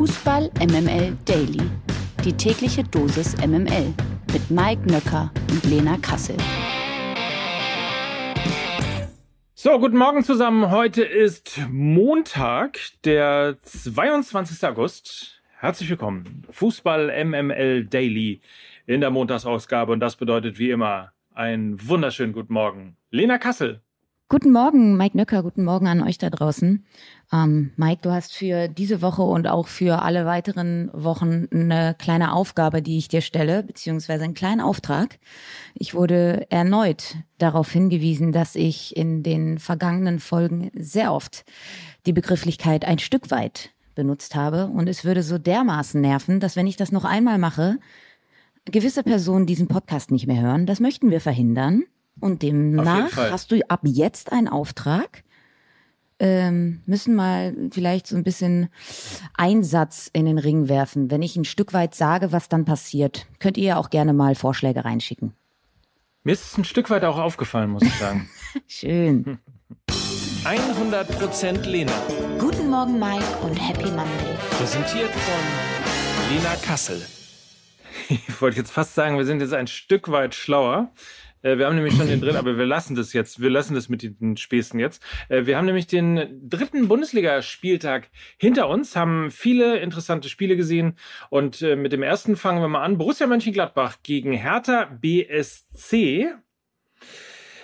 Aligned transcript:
Fußball 0.00 0.50
MML 0.58 1.14
Daily. 1.26 1.60
Die 2.24 2.32
tägliche 2.32 2.82
Dosis 2.82 3.36
MML 3.46 3.92
mit 4.32 4.50
Mike 4.50 4.90
Nöcker 4.90 5.30
und 5.50 5.62
Lena 5.64 5.98
Kassel. 5.98 6.38
So, 9.52 9.78
guten 9.78 9.98
Morgen 9.98 10.24
zusammen. 10.24 10.70
Heute 10.70 11.02
ist 11.02 11.60
Montag, 11.68 12.78
der 13.04 13.58
22. 13.62 14.66
August. 14.66 15.42
Herzlich 15.58 15.90
willkommen. 15.90 16.44
Fußball 16.48 17.22
MML 17.22 17.84
Daily 17.84 18.40
in 18.86 19.02
der 19.02 19.10
Montagsausgabe 19.10 19.92
und 19.92 20.00
das 20.00 20.16
bedeutet 20.16 20.58
wie 20.58 20.70
immer 20.70 21.12
einen 21.34 21.86
wunderschönen 21.86 22.32
guten 22.32 22.54
Morgen. 22.54 22.96
Lena 23.10 23.36
Kassel. 23.36 23.82
Guten 24.30 24.52
Morgen, 24.52 24.96
Mike 24.96 25.16
Nöcker. 25.16 25.42
Guten 25.42 25.64
Morgen 25.64 25.88
an 25.88 26.04
euch 26.04 26.16
da 26.16 26.30
draußen. 26.30 26.86
Ähm, 27.32 27.72
Mike, 27.76 28.00
du 28.02 28.10
hast 28.10 28.34
für 28.34 28.68
diese 28.68 29.02
Woche 29.02 29.22
und 29.22 29.46
auch 29.46 29.68
für 29.68 30.02
alle 30.02 30.26
weiteren 30.26 30.90
Wochen 30.92 31.46
eine 31.52 31.94
kleine 31.96 32.32
Aufgabe, 32.32 32.82
die 32.82 32.98
ich 32.98 33.08
dir 33.08 33.20
stelle, 33.20 33.62
beziehungsweise 33.62 34.24
einen 34.24 34.34
kleinen 34.34 34.60
Auftrag. 34.60 35.18
Ich 35.74 35.94
wurde 35.94 36.46
erneut 36.50 37.16
darauf 37.38 37.70
hingewiesen, 37.70 38.32
dass 38.32 38.56
ich 38.56 38.96
in 38.96 39.22
den 39.22 39.58
vergangenen 39.58 40.18
Folgen 40.18 40.70
sehr 40.74 41.12
oft 41.12 41.44
die 42.06 42.12
Begrifflichkeit 42.12 42.84
ein 42.84 42.98
Stück 42.98 43.30
weit 43.30 43.70
benutzt 43.94 44.34
habe. 44.34 44.66
Und 44.66 44.88
es 44.88 45.04
würde 45.04 45.22
so 45.22 45.38
dermaßen 45.38 46.00
nerven, 46.00 46.40
dass 46.40 46.56
wenn 46.56 46.66
ich 46.66 46.76
das 46.76 46.90
noch 46.90 47.04
einmal 47.04 47.38
mache, 47.38 47.78
gewisse 48.64 49.02
Personen 49.02 49.46
diesen 49.46 49.68
Podcast 49.68 50.10
nicht 50.10 50.26
mehr 50.26 50.40
hören. 50.42 50.66
Das 50.66 50.80
möchten 50.80 51.10
wir 51.10 51.20
verhindern. 51.20 51.84
Und 52.18 52.42
demnach 52.42 53.16
hast 53.16 53.52
du 53.52 53.60
ab 53.68 53.80
jetzt 53.84 54.32
einen 54.32 54.48
Auftrag. 54.48 55.22
Ähm, 56.20 56.82
müssen 56.86 57.14
mal 57.14 57.54
vielleicht 57.72 58.06
so 58.06 58.14
ein 58.14 58.22
bisschen 58.22 58.68
Einsatz 59.34 60.10
in 60.12 60.26
den 60.26 60.38
Ring 60.38 60.68
werfen. 60.68 61.10
Wenn 61.10 61.22
ich 61.22 61.34
ein 61.36 61.46
Stück 61.46 61.72
weit 61.72 61.94
sage, 61.94 62.30
was 62.30 62.48
dann 62.48 62.64
passiert, 62.64 63.26
könnt 63.38 63.56
ihr 63.56 63.64
ja 63.64 63.76
auch 63.78 63.90
gerne 63.90 64.12
mal 64.12 64.34
Vorschläge 64.34 64.84
reinschicken. 64.84 65.32
Mir 66.22 66.32
ist 66.32 66.52
es 66.52 66.58
ein 66.58 66.64
Stück 66.64 66.90
weit 66.90 67.04
auch 67.04 67.18
aufgefallen, 67.18 67.70
muss 67.70 67.82
ich 67.82 67.94
sagen. 67.94 68.28
Schön. 68.66 69.38
100% 70.44 71.66
Lena. 71.66 71.92
Guten 72.38 72.70
Morgen, 72.70 72.98
Mike, 72.98 73.24
und 73.42 73.56
Happy 73.56 73.90
Monday. 73.90 74.36
Präsentiert 74.50 75.10
von 75.10 76.34
Lena 76.34 76.56
Kassel. 76.56 77.00
Ich 78.08 78.40
wollte 78.40 78.56
jetzt 78.56 78.72
fast 78.72 78.94
sagen, 78.94 79.18
wir 79.18 79.24
sind 79.24 79.40
jetzt 79.40 79.52
ein 79.52 79.66
Stück 79.66 80.10
weit 80.10 80.34
schlauer. 80.34 80.90
Äh, 81.42 81.58
wir 81.58 81.66
haben 81.66 81.76
nämlich 81.76 81.94
schon 81.94 82.08
den 82.08 82.20
dritten, 82.20 82.36
aber 82.36 82.56
wir 82.56 82.66
lassen 82.66 82.94
das 82.94 83.12
jetzt. 83.12 83.40
Wir 83.40 83.50
lassen 83.50 83.74
das 83.74 83.88
mit 83.88 84.02
den 84.02 84.36
Späßen 84.36 84.78
jetzt. 84.78 85.02
Äh, 85.28 85.46
wir 85.46 85.56
haben 85.56 85.66
nämlich 85.66 85.86
den 85.86 86.48
dritten 86.48 86.88
Bundesligaspieltag 86.88 88.10
hinter 88.36 88.68
uns, 88.68 88.96
haben 88.96 89.30
viele 89.30 89.78
interessante 89.78 90.28
Spiele 90.28 90.56
gesehen 90.56 90.96
und 91.30 91.62
äh, 91.62 91.76
mit 91.76 91.92
dem 91.92 92.02
ersten 92.02 92.36
fangen 92.36 92.60
wir 92.60 92.68
mal 92.68 92.82
an. 92.82 92.98
Borussia 92.98 93.26
Mönchengladbach 93.26 93.98
gegen 94.02 94.32
Hertha 94.32 94.84
BSC. 95.00 96.34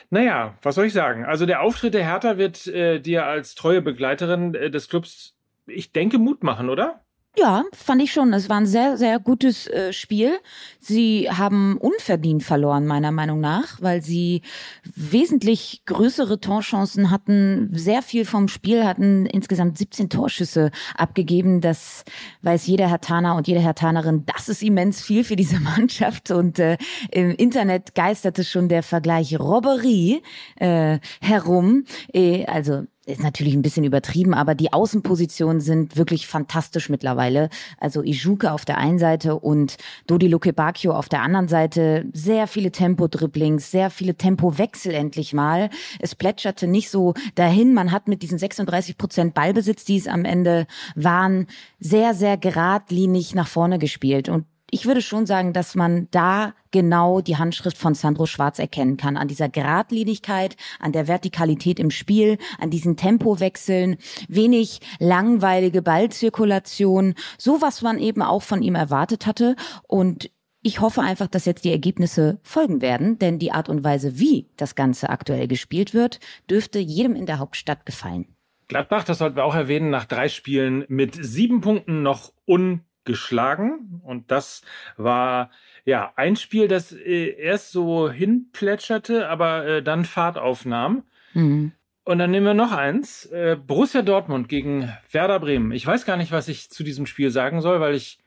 Naja, 0.09 0.57
was 0.63 0.77
soll 0.77 0.87
ich 0.87 0.93
sagen? 0.93 1.25
Also 1.25 1.47
der 1.47 1.63
Auftritt 1.63 1.95
der 1.95 2.05
Hertha 2.05 2.39
wird 2.39 2.67
dir 2.67 3.27
als 3.27 3.57
treue 3.57 3.83
Begleiterin 3.83 4.53
des 4.53 4.89
Clubs, 4.89 5.37
ich 5.67 5.91
denke, 5.91 6.19
Mut 6.19 6.45
machen, 6.45 6.71
oder? 6.71 7.06
Ja, 7.39 7.65
fand 7.75 8.01
ich 8.01 8.12
schon. 8.12 8.33
Es 8.33 8.48
war 8.48 8.56
ein 8.56 8.67
sehr, 8.67 8.97
sehr 8.97 9.19
gutes 9.19 9.67
äh, 9.67 9.92
Spiel. 9.92 10.39
Sie 10.81 11.29
haben 11.31 11.77
unverdient 11.77 12.42
verloren, 12.42 12.87
meiner 12.87 13.12
Meinung 13.12 13.41
nach, 13.41 13.83
weil 13.83 14.01
sie 14.01 14.41
wesentlich 14.84 15.83
größere 15.84 16.41
Torchancen 16.41 17.11
hatten, 17.11 17.69
sehr 17.73 18.01
viel 18.01 18.25
vom 18.25 18.48
Spiel 18.48 18.87
hatten, 18.87 19.27
insgesamt 19.27 19.77
17 19.77 20.09
Torschüsse 20.09 20.70
abgegeben. 20.97 21.61
Das 21.61 22.05
weiß 22.41 22.67
jeder 22.67 22.89
Herr 22.89 23.03
Taner 23.03 23.37
und 23.37 23.47
jede 23.48 23.61
Herr 23.61 23.75
Tanerin. 23.75 24.25
Das 24.25 24.48
ist 24.48 24.62
immens 24.62 25.03
viel 25.03 25.23
für 25.23 25.37
diese 25.37 25.61
Mannschaft. 25.61 26.31
Und 26.31 26.59
äh, 26.59 26.79
im 27.11 27.33
Internet 27.33 27.95
geisterte 27.95 28.45
schon 28.45 28.70
der 28.70 28.83
Vergleich 28.83 29.39
Robberie 29.39 30.23
äh, 30.57 31.01
herum. 31.20 31.85
Äh, 32.14 32.47
also 32.47 32.85
ist 33.06 33.22
natürlich 33.22 33.55
ein 33.55 33.62
bisschen 33.62 33.84
übertrieben, 33.84 34.34
aber 34.34 34.55
die 34.56 34.72
Außenpositionen 34.72 35.61
sind 35.61 35.96
wirklich 35.96 36.27
fantastisch 36.27 36.89
mittlerweile. 36.89 37.50
Also 37.78 38.02
Ijuke 38.02 38.50
auf 38.50 38.64
der 38.64 38.78
einen 38.78 38.98
Seite 38.98 39.36
und 39.36 39.77
Dodi 40.08 40.27
Luke 40.27 40.52
Bacchio 40.52 40.92
auf 40.92 41.08
der 41.08 41.22
anderen 41.22 41.46
Seite. 41.46 42.06
Sehr 42.12 42.48
viele 42.48 42.72
Tempo-Dribblings, 42.72 43.70
sehr 43.70 43.90
viele 43.90 44.17
Tempowechsel 44.17 44.92
endlich 44.92 45.33
mal. 45.33 45.70
Es 46.00 46.17
plätscherte 46.17 46.67
nicht 46.67 46.90
so 46.90 47.14
dahin. 47.36 47.74
Man 47.74 47.92
hat 47.92 48.08
mit 48.08 48.22
diesen 48.22 48.39
36 48.39 48.98
Prozent 48.98 49.34
Ballbesitz, 49.34 49.84
die 49.84 49.98
es 49.98 50.08
am 50.08 50.24
Ende 50.24 50.67
waren, 50.96 51.46
sehr, 51.78 52.12
sehr 52.12 52.36
geradlinig 52.36 53.36
nach 53.36 53.46
vorne 53.46 53.78
gespielt. 53.78 54.28
Und 54.28 54.46
ich 54.71 54.87
würde 54.87 55.01
schon 55.01 55.27
sagen, 55.27 55.53
dass 55.53 55.75
man 55.75 56.09
da 56.11 56.55
genau 56.73 57.21
die 57.21 57.37
Handschrift 57.37 57.79
von 57.79 57.95
Sandro 57.95 58.27
Schwarz 58.27 58.59
erkennen 58.59 58.97
kann. 58.97 59.17
An 59.17 59.29
dieser 59.29 59.49
Gradlinigkeit, 59.49 60.57
an 60.81 60.93
der 60.93 61.07
Vertikalität 61.07 61.79
im 61.79 61.91
Spiel, 61.91 62.39
an 62.59 62.71
diesen 62.71 62.97
Tempowechseln, 62.97 63.97
wenig 64.29 64.81
langweilige 64.99 65.83
Ballzirkulation, 65.83 67.15
so 67.39 67.63
was 67.63 67.83
man 67.83 67.99
eben 67.99 68.23
auch 68.23 68.43
von 68.43 68.63
ihm 68.63 68.75
erwartet 68.75 69.27
hatte. 69.27 69.55
Und 69.87 70.31
ich 70.63 70.81
hoffe 70.81 71.01
einfach, 71.01 71.29
dass 71.29 71.45
jetzt 71.45 71.65
die 71.65 71.71
Ergebnisse 71.71 72.41
folgen 72.43 72.81
werden, 72.81 73.21
denn 73.21 73.39
die 73.39 73.53
Art 73.53 73.69
und 73.69 73.85
Weise, 73.85 74.19
wie 74.19 74.48
das 74.57 74.75
Ganze 74.75 75.11
aktuell 75.11 75.47
gespielt 75.47 75.95
wird, 75.95 76.19
dürfte 76.51 76.81
jedem 76.81 77.15
in 77.15 77.27
der 77.27 77.39
Hauptstadt 77.39 77.87
gefallen. 77.87 78.27
Gladbach, 78.67 79.05
das 79.05 79.19
sollten 79.19 79.37
wir 79.37 79.45
auch 79.45 79.55
erwähnen, 79.55 79.91
nach 79.91 80.07
drei 80.07 80.29
Spielen 80.29 80.85
mit 80.89 81.15
sieben 81.15 81.61
Punkten 81.61 82.03
noch 82.03 82.33
un 82.48 82.81
geschlagen. 83.06 84.00
Und 84.05 84.30
das 84.30 84.62
war 84.96 85.50
ja 85.84 86.12
ein 86.17 86.36
Spiel, 86.36 86.68
das 86.68 86.92
äh, 86.92 87.28
erst 87.39 87.72
so 87.72 88.11
hinplätscherte, 88.11 89.28
aber 89.28 89.67
äh, 89.67 89.83
dann 89.83 90.05
Fahrt 90.05 90.36
aufnahm. 90.36 91.05
Mhm. 91.33 91.72
Und 92.05 92.18
dann 92.18 92.30
nehmen 92.30 92.46
wir 92.46 92.55
noch 92.55 92.72
eins. 92.72 93.27
Äh, 93.27 93.56
Borussia 93.56 94.02
Dortmund 94.02 94.48
gegen 94.48 94.92
Werder 95.11 95.40
Bremen. 95.40 95.72
Ich 95.72 95.86
weiß 95.86 96.05
gar 96.05 96.17
nicht, 96.17 96.30
was 96.30 96.48
ich 96.48 96.70
zu 96.70 96.84
diesem 96.84 97.06
Spiel 97.06 97.30
sagen 97.30 97.61
soll, 97.61 97.80
weil 97.80 97.94
ich 97.94 98.18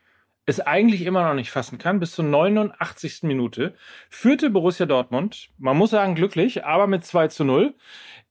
es 0.44 0.60
eigentlich 0.60 1.02
immer 1.02 1.26
noch 1.26 1.34
nicht 1.34 1.50
fassen 1.50 1.78
kann. 1.78 2.00
Bis 2.00 2.12
zur 2.12 2.24
89. 2.24 3.22
Minute 3.22 3.74
führte 4.10 4.50
Borussia 4.50 4.84
Dortmund, 4.84 5.48
man 5.58 5.76
muss 5.76 5.90
sagen 5.90 6.14
glücklich, 6.14 6.64
aber 6.64 6.86
mit 6.86 7.04
2 7.04 7.28
zu 7.28 7.44
0. 7.44 7.74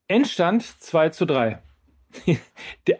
Endstand 0.07 0.63
2 0.63 1.09
zu 1.09 1.25
3. 1.25 1.59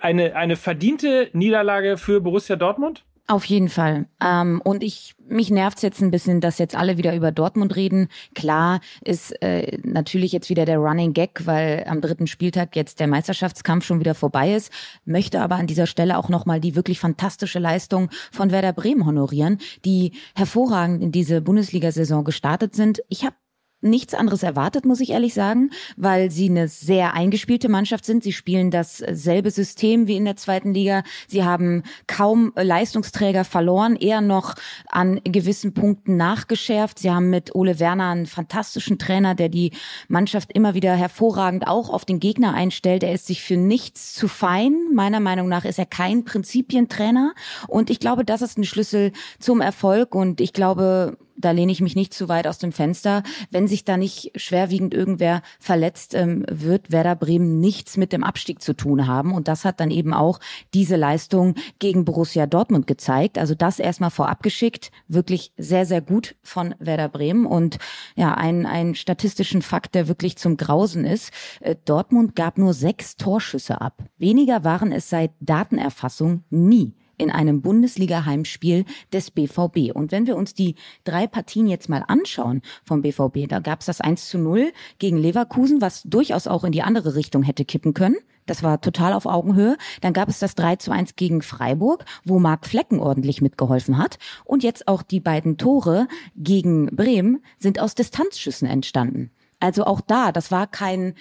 eine, 0.02 0.36
eine 0.36 0.56
verdiente 0.56 1.30
Niederlage 1.34 1.98
für 1.98 2.22
Borussia 2.22 2.56
Dortmund? 2.56 3.06
Auf 3.30 3.46
jeden 3.46 3.70
Fall. 3.70 4.08
Ähm, 4.20 4.60
und 4.64 4.82
ich 4.82 5.14
mich 5.28 5.52
nervt's 5.52 5.84
jetzt 5.84 6.02
ein 6.02 6.10
bisschen, 6.10 6.42
dass 6.42 6.58
jetzt 6.58 6.76
alle 6.76 6.98
wieder 6.98 7.16
über 7.16 7.32
Dortmund 7.32 7.76
reden. 7.76 8.08
Klar 8.34 8.82
ist 9.02 9.40
äh, 9.44 9.78
natürlich 9.84 10.32
jetzt 10.32 10.50
wieder 10.50 10.66
der 10.66 10.80
Running 10.80 11.14
Gag, 11.14 11.46
weil 11.46 11.86
am 11.88 12.02
dritten 12.02 12.26
Spieltag 12.26 12.76
jetzt 12.76 13.00
der 13.00 13.06
Meisterschaftskampf 13.06 13.86
schon 13.86 14.00
wieder 14.00 14.16
vorbei 14.16 14.56
ist. 14.56 14.74
Möchte 15.06 15.42
aber 15.42 15.58
an 15.58 15.68
dieser 15.68 15.86
Stelle 15.86 16.18
auch 16.18 16.30
nochmal 16.30 16.60
die 16.60 16.76
wirklich 16.76 17.00
fantastische 17.00 17.60
Leistung 17.60 18.10
von 18.32 18.50
Werder 18.50 18.74
Bremen 18.74 19.06
honorieren, 19.06 19.60
die 19.86 20.14
hervorragend 20.34 21.04
in 21.04 21.12
diese 21.12 21.42
Bundesliga-Saison 21.42 22.24
gestartet 22.24 22.74
sind. 22.74 23.04
Ich 23.10 23.26
habe 23.26 23.36
nichts 23.82 24.14
anderes 24.14 24.44
erwartet, 24.44 24.86
muss 24.86 25.00
ich 25.00 25.12
ehrlich 25.12 25.34
sagen, 25.34 25.70
weil 25.96 26.32
sie 26.32 26.50
eine 26.50 26.68
sehr 26.68 27.14
eingespielte 27.14 27.70
Mannschaft 27.70 28.06
sind. 28.06 28.24
Sie 28.24 28.34
spielen 28.34 28.72
dasselbe 28.72 29.52
System 29.52 30.08
wie 30.08 30.18
in 30.18 30.26
der 30.26 30.36
zweiten 30.36 30.74
Liga. 30.74 31.04
Sie 31.28 31.44
haben 31.44 31.84
kaum 32.08 32.52
Leistungsträger 32.56 33.46
verloren, 33.46 33.96
eher 33.96 34.22
noch 34.22 34.56
an 34.90 35.22
gewissen 35.24 35.74
Punkten 35.74 36.18
nachgeschärft. 36.18 37.00
Sie 37.00 37.12
haben 37.12 37.30
mit 37.30 37.56
Ole 37.56 37.80
Werner 37.80 38.10
einen 38.10 38.26
fantastischen 38.26 39.00
Trainer, 39.00 39.36
der 39.36 39.50
die 39.50 39.72
Mannschaft 40.08 40.52
immer 40.54 40.74
wieder 40.74 40.96
hervorragend 40.96 41.68
auch 41.68 41.90
auf 41.90 42.06
den 42.06 42.20
Gegner 42.20 42.54
einstellt. 42.54 43.04
Er 43.04 43.14
ist 43.14 43.28
sich 43.28 43.42
für 43.42 43.58
nichts 43.58 44.14
zu 44.14 44.28
fein. 44.28 44.76
Meiner 44.94 45.20
Meinung 45.20 45.48
nach 45.48 45.66
ist 45.66 45.80
er 45.80 45.86
kein 45.86 46.26
Prinzipientrainer. 46.26 47.34
Und 47.68 47.90
ich 47.90 48.00
glaube, 48.00 48.26
das 48.26 48.42
ist 48.42 48.58
ein 48.58 48.66
Schlüssel 48.66 49.14
zum 49.40 49.62
Erfolg. 49.62 50.16
Und 50.16 50.42
ich 50.42 50.54
glaube, 50.54 51.18
da 51.40 51.52
lehne 51.52 51.72
ich 51.72 51.82
mich 51.82 51.96
nicht 51.96 52.14
zu 52.14 52.28
weit 52.28 52.48
aus 52.48 52.58
dem 52.58 52.72
Fenster. 52.72 53.24
Wenn 53.50 53.68
sich 53.68 53.86
da 53.86 53.98
nicht 53.98 54.32
schwerwiegend 54.36 54.94
irgendwer 54.94 55.42
verletzt, 55.60 56.14
ähm, 56.14 56.46
wird 56.50 56.92
Werder 56.92 57.16
Bremen 57.16 57.60
nichts 57.60 57.98
mit 57.98 58.12
dem 58.12 58.24
Abstieg 58.24 58.62
zu 58.62 58.74
tun 58.74 59.08
haben. 59.08 59.34
Und 59.34 59.48
das 59.48 59.64
hat 59.64 59.80
dann 59.80 59.90
eben 59.90 60.14
auch 60.14 60.40
diese 60.74 60.98
Leistung 60.98 61.56
gegen 61.80 62.04
Borussia 62.06 62.46
Dortmund 62.46 62.88
gezeigt. 62.88 63.38
Also 63.38 63.56
das 63.56 63.80
erstmal 63.80 64.12
vorab 64.12 64.44
geschickt. 64.44 64.92
Wirklich 65.08 65.54
sehr, 65.58 65.86
sehr 65.86 66.02
gut 66.02 66.36
von 66.44 66.76
Werder 66.80 67.10
Bremen. 67.10 67.46
Und 67.46 67.78
ja, 68.16 68.34
ein, 68.34 68.66
ein 68.66 68.96
statistischen 68.96 69.62
Fakt, 69.62 69.96
der 69.96 70.08
wirklich 70.08 70.38
zum 70.38 70.58
Grausen 70.58 71.06
ist. 71.06 71.32
Äh, 71.62 71.76
Dortmund 71.86 72.36
gab 72.36 72.58
nur 72.58 72.74
sechs 72.74 73.16
Torschüsse 73.16 73.80
ab. 73.80 74.04
Weniger 74.18 74.66
waren 74.66 74.92
es 74.92 75.10
seit 75.10 75.32
Datenerfassung 75.40 76.44
nie 76.50 76.99
in 77.20 77.30
einem 77.30 77.62
Bundesliga-Heimspiel 77.62 78.86
des 79.14 79.30
BVB. 79.30 79.94
Und 79.94 80.12
wenn 80.12 80.26
wir 80.26 80.36
uns 80.36 80.54
die 80.54 80.76
drei 81.04 81.28
Partien 81.28 81.68
jetzt 81.68 81.90
mal 81.90 82.04
anschauen 82.08 82.62
vom 82.84 83.02
BVB, 83.02 83.48
da 83.48 83.60
gab 83.60 83.82
es 83.82 83.86
das 83.86 84.02
1 84.02 84.30
zu 84.30 84.40
0 84.40 84.72
gegen 84.98 85.18
Leverkusen, 85.18 85.82
was 85.82 86.04
durchaus 86.04 86.48
auch 86.48 86.64
in 86.64 86.72
die 86.72 86.82
andere 86.82 87.16
Richtung 87.16 87.44
hätte 87.44 87.66
kippen 87.66 87.94
können. 87.94 88.18
Das 88.46 88.64
war 88.64 88.82
total 88.82 89.14
auf 89.14 89.28
Augenhöhe. 89.28 89.78
Dann 90.02 90.14
gab 90.14 90.28
es 90.28 90.40
das 90.40 90.56
3 90.56 90.78
zu 90.78 90.90
1 90.92 91.16
gegen 91.16 91.44
Freiburg, 91.44 92.06
wo 92.26 92.40
Marc 92.40 92.66
Flecken 92.66 93.00
ordentlich 93.00 93.44
mitgeholfen 93.44 94.00
hat. 94.00 94.18
Und 94.44 94.64
jetzt 94.64 94.88
auch 94.88 95.04
die 95.04 95.20
beiden 95.20 95.58
Tore 95.58 96.08
gegen 96.36 96.88
Bremen 96.88 97.44
sind 97.60 97.80
aus 97.80 97.94
Distanzschüssen 97.94 98.68
entstanden. 98.68 99.30
Also 99.60 99.84
auch 99.84 100.02
da, 100.02 100.32
das 100.32 100.52
war 100.52 100.66
kein 100.66 101.14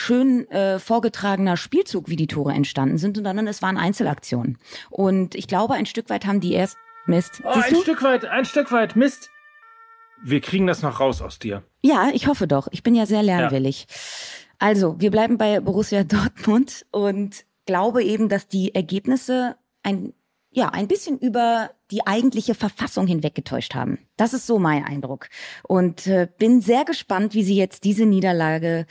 schön 0.00 0.50
äh, 0.50 0.78
vorgetragener 0.78 1.56
Spielzug, 1.56 2.08
wie 2.08 2.16
die 2.16 2.26
Tore 2.26 2.52
entstanden 2.52 2.98
sind, 2.98 3.16
sondern 3.16 3.46
es 3.46 3.62
waren 3.62 3.76
Einzelaktionen. 3.76 4.58
Und 4.88 5.34
ich 5.34 5.46
glaube, 5.46 5.74
ein 5.74 5.86
Stück 5.86 6.10
weit 6.10 6.26
haben 6.26 6.40
die 6.40 6.54
erst 6.54 6.76
Mist. 7.06 7.42
Oh, 7.44 7.48
ein? 7.48 7.76
Stück 7.76 8.02
weit, 8.02 8.24
ein 8.24 8.44
Stück 8.44 8.72
weit 8.72 8.96
Mist. 8.96 9.30
Wir 10.22 10.40
kriegen 10.40 10.66
das 10.66 10.82
noch 10.82 11.00
raus 11.00 11.22
aus 11.22 11.38
dir. 11.38 11.62
Ja, 11.82 12.10
ich 12.12 12.26
hoffe 12.26 12.46
doch. 12.46 12.68
Ich 12.72 12.82
bin 12.82 12.94
ja 12.94 13.06
sehr 13.06 13.22
lernwillig. 13.22 13.86
Ja. 13.88 13.96
Also, 14.58 15.00
wir 15.00 15.10
bleiben 15.10 15.38
bei 15.38 15.60
Borussia 15.60 16.04
Dortmund 16.04 16.86
und 16.90 17.44
glaube 17.64 18.02
eben, 18.02 18.28
dass 18.28 18.48
die 18.48 18.74
Ergebnisse 18.74 19.56
ein 19.82 20.12
ja, 20.52 20.68
ein 20.68 20.88
bisschen 20.88 21.18
über 21.18 21.70
die 21.90 22.06
eigentliche 22.06 22.54
Verfassung 22.54 23.06
hinweggetäuscht 23.06 23.74
haben. 23.74 23.98
Das 24.16 24.34
ist 24.34 24.46
so 24.46 24.58
mein 24.58 24.84
Eindruck. 24.84 25.28
Und 25.62 26.06
äh, 26.06 26.28
bin 26.38 26.60
sehr 26.60 26.84
gespannt, 26.84 27.34
wie 27.34 27.44
sie 27.44 27.56
jetzt 27.56 27.84
diese 27.84 28.04
Niederlage 28.04 28.86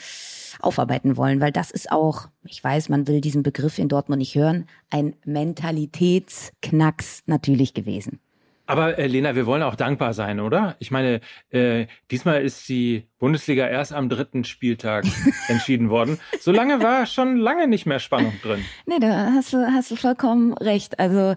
aufarbeiten 0.62 1.18
wollen, 1.18 1.42
weil 1.42 1.52
das 1.52 1.72
ist 1.72 1.92
auch, 1.92 2.28
ich 2.46 2.64
weiß, 2.64 2.90
man 2.90 3.08
will 3.08 3.22
diesen 3.22 3.44
Begriff 3.44 3.78
in 3.78 3.90
Dortmund 3.90 4.20
nicht 4.20 4.36
hören, 4.36 4.68
ein 4.90 5.16
Mentalitätsknacks 5.26 7.24
natürlich 7.26 7.74
gewesen. 7.74 8.20
Aber 8.66 8.98
äh, 8.98 9.08
Lena, 9.08 9.36
wir 9.36 9.46
wollen 9.46 9.64
auch 9.64 9.76
dankbar 9.76 10.14
sein, 10.14 10.40
oder? 10.40 10.76
Ich 10.80 10.92
meine, 10.92 11.22
äh, 11.50 11.88
diesmal 12.12 12.44
ist 12.44 12.70
die 12.70 13.09
Bundesliga 13.20 13.68
erst 13.68 13.94
am 13.94 14.08
dritten 14.08 14.46
Spieltag 14.46 15.06
entschieden 15.50 15.90
worden. 15.90 16.20
So 16.40 16.52
lange 16.52 16.82
war 16.82 17.06
schon 17.06 17.36
lange 17.38 17.68
nicht 17.68 17.86
mehr 17.86 18.00
Spannung 18.00 18.34
drin. 18.42 18.64
Nee, 18.86 19.00
da 19.00 19.34
hast 19.34 19.52
du, 19.52 19.58
hast 19.58 19.92
du 19.92 19.98
vollkommen 19.98 20.54
recht. 20.54 21.00
Also 21.00 21.36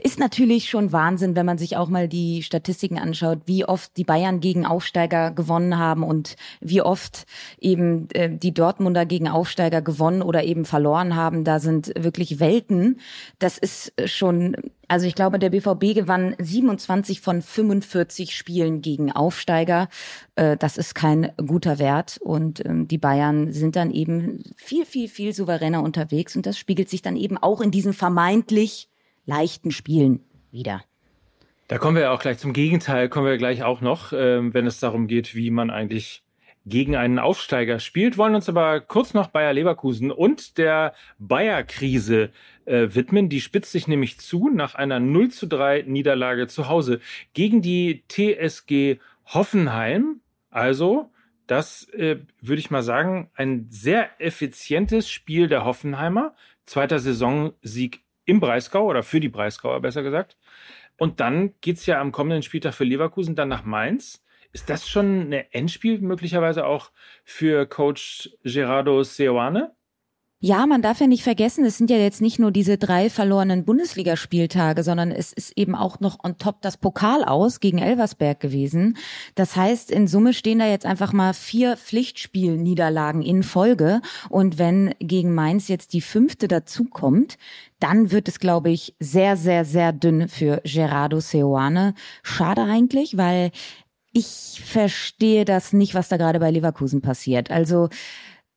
ist 0.00 0.18
natürlich 0.18 0.68
schon 0.68 0.92
Wahnsinn, 0.92 1.34
wenn 1.34 1.46
man 1.46 1.56
sich 1.56 1.76
auch 1.78 1.88
mal 1.88 2.06
die 2.06 2.42
Statistiken 2.42 2.98
anschaut, 2.98 3.40
wie 3.46 3.64
oft 3.64 3.96
die 3.96 4.04
Bayern 4.04 4.40
gegen 4.40 4.66
Aufsteiger 4.66 5.30
gewonnen 5.30 5.78
haben 5.78 6.02
und 6.02 6.36
wie 6.60 6.82
oft 6.82 7.24
eben 7.58 8.08
äh, 8.10 8.28
die 8.30 8.52
Dortmunder 8.52 9.06
gegen 9.06 9.28
Aufsteiger 9.28 9.80
gewonnen 9.80 10.20
oder 10.20 10.44
eben 10.44 10.66
verloren 10.66 11.16
haben. 11.16 11.44
Da 11.44 11.60
sind 11.60 11.92
wirklich 11.96 12.40
Welten. 12.40 13.00
Das 13.38 13.56
ist 13.56 13.92
schon 14.04 14.54
also 14.92 15.06
ich 15.06 15.14
glaube, 15.14 15.38
der 15.38 15.48
BVB 15.48 15.94
gewann 15.94 16.36
27 16.38 17.22
von 17.22 17.40
45 17.40 18.36
Spielen 18.36 18.82
gegen 18.82 19.10
Aufsteiger. 19.10 19.88
Äh, 20.36 20.58
das 20.58 20.76
ist 20.76 20.94
kein 20.94 21.21
guter 21.46 21.78
Wert. 21.78 22.18
Und 22.20 22.64
ähm, 22.64 22.88
die 22.88 22.98
Bayern 22.98 23.52
sind 23.52 23.76
dann 23.76 23.90
eben 23.90 24.42
viel, 24.56 24.84
viel, 24.86 25.08
viel 25.08 25.32
souveräner 25.32 25.82
unterwegs. 25.82 26.36
Und 26.36 26.46
das 26.46 26.58
spiegelt 26.58 26.88
sich 26.88 27.02
dann 27.02 27.16
eben 27.16 27.38
auch 27.38 27.60
in 27.60 27.70
diesen 27.70 27.92
vermeintlich 27.92 28.88
leichten 29.26 29.70
Spielen 29.70 30.20
wieder. 30.50 30.82
Da 31.68 31.78
kommen 31.78 31.96
wir 31.96 32.02
ja 32.02 32.10
auch 32.12 32.20
gleich 32.20 32.38
zum 32.38 32.52
Gegenteil, 32.52 33.08
kommen 33.08 33.26
wir 33.26 33.38
gleich 33.38 33.62
auch 33.62 33.80
noch, 33.80 34.12
ähm, 34.12 34.52
wenn 34.52 34.66
es 34.66 34.80
darum 34.80 35.06
geht, 35.06 35.34
wie 35.34 35.50
man 35.50 35.70
eigentlich 35.70 36.22
gegen 36.66 36.96
einen 36.96 37.18
Aufsteiger 37.18 37.80
spielt, 37.80 38.18
wollen 38.18 38.34
uns 38.34 38.48
aber 38.48 38.80
kurz 38.80 39.14
noch 39.14 39.28
Bayer 39.28 39.52
Leverkusen 39.52 40.10
und 40.10 40.58
der 40.58 40.94
Bayer-Krise 41.18 42.30
äh, 42.66 42.88
widmen. 42.90 43.28
Die 43.28 43.40
spitzt 43.40 43.72
sich 43.72 43.88
nämlich 43.88 44.18
zu 44.18 44.48
nach 44.48 44.74
einer 44.74 45.00
0 45.00 45.30
zu 45.30 45.46
3 45.46 45.84
Niederlage 45.86 46.46
zu 46.46 46.68
Hause 46.68 47.00
gegen 47.34 47.62
die 47.62 48.04
TSG 48.08 49.00
Hoffenheim. 49.26 50.20
Also, 50.50 51.10
das 51.52 51.86
äh, 51.90 52.20
würde 52.40 52.60
ich 52.60 52.70
mal 52.70 52.82
sagen, 52.82 53.30
ein 53.34 53.66
sehr 53.68 54.08
effizientes 54.18 55.10
Spiel 55.10 55.48
der 55.48 55.66
Hoffenheimer. 55.66 56.34
Zweiter 56.64 56.98
Saisonsieg 56.98 58.00
im 58.24 58.40
Breisgau 58.40 58.86
oder 58.86 59.02
für 59.02 59.20
die 59.20 59.28
Breisgauer 59.28 59.80
besser 59.80 60.02
gesagt. 60.02 60.38
Und 60.96 61.20
dann 61.20 61.52
geht's 61.60 61.84
ja 61.84 62.00
am 62.00 62.10
kommenden 62.10 62.42
Spieltag 62.42 62.72
für 62.72 62.84
Leverkusen 62.84 63.34
dann 63.34 63.50
nach 63.50 63.64
Mainz. 63.64 64.24
Ist 64.52 64.70
das 64.70 64.88
schon 64.88 65.28
ein 65.28 65.44
Endspiel 65.50 66.00
möglicherweise 66.00 66.64
auch 66.64 66.90
für 67.22 67.66
Coach 67.66 68.30
Gerardo 68.44 69.02
Seoane? 69.02 69.74
Ja, 70.44 70.66
man 70.66 70.82
darf 70.82 70.98
ja 70.98 71.06
nicht 71.06 71.22
vergessen, 71.22 71.64
es 71.64 71.78
sind 71.78 71.88
ja 71.88 71.98
jetzt 71.98 72.20
nicht 72.20 72.40
nur 72.40 72.50
diese 72.50 72.76
drei 72.76 73.10
verlorenen 73.10 73.64
Bundesligaspieltage, 73.64 74.82
sondern 74.82 75.12
es 75.12 75.32
ist 75.32 75.56
eben 75.56 75.76
auch 75.76 76.00
noch 76.00 76.18
on 76.24 76.36
top 76.36 76.60
das 76.62 76.76
Pokal 76.76 77.22
aus 77.22 77.60
gegen 77.60 77.78
Elversberg 77.78 78.40
gewesen. 78.40 78.96
Das 79.36 79.54
heißt, 79.54 79.88
in 79.92 80.08
Summe 80.08 80.34
stehen 80.34 80.58
da 80.58 80.66
jetzt 80.66 80.84
einfach 80.84 81.12
mal 81.12 81.32
vier 81.32 81.76
Pflichtspielniederlagen 81.76 83.22
in 83.22 83.44
Folge. 83.44 84.00
Und 84.30 84.58
wenn 84.58 84.96
gegen 84.98 85.32
Mainz 85.32 85.68
jetzt 85.68 85.92
die 85.92 86.00
fünfte 86.00 86.48
dazukommt, 86.48 87.38
dann 87.78 88.10
wird 88.10 88.26
es, 88.26 88.40
glaube 88.40 88.70
ich, 88.70 88.96
sehr, 88.98 89.36
sehr, 89.36 89.64
sehr 89.64 89.92
dünn 89.92 90.26
für 90.26 90.60
Gerardo 90.64 91.20
Seoane. 91.20 91.94
Schade 92.24 92.62
eigentlich, 92.62 93.16
weil 93.16 93.52
ich 94.12 94.60
verstehe 94.64 95.44
das 95.44 95.72
nicht, 95.72 95.94
was 95.94 96.08
da 96.08 96.16
gerade 96.16 96.40
bei 96.40 96.50
Leverkusen 96.50 97.00
passiert. 97.00 97.52
Also 97.52 97.90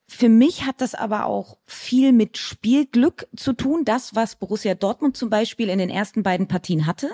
für 0.08 0.30
mich 0.30 0.66
hat 0.66 0.82
das 0.82 0.94
aber 0.96 1.26
auch 1.26 1.58
viel 1.66 2.12
mit 2.12 2.38
Spielglück 2.38 3.28
zu 3.36 3.54
tun. 3.54 3.86
Das, 3.86 4.16
was 4.16 4.36
Borussia 4.36 4.76
Dortmund 4.76 5.18
zum 5.18 5.30
Beispiel 5.30 5.70
in 5.70 5.80
den 5.80 5.90
ersten 5.90 6.24
beiden 6.24 6.48
Partien 6.48 6.86
hatte, 6.86 7.12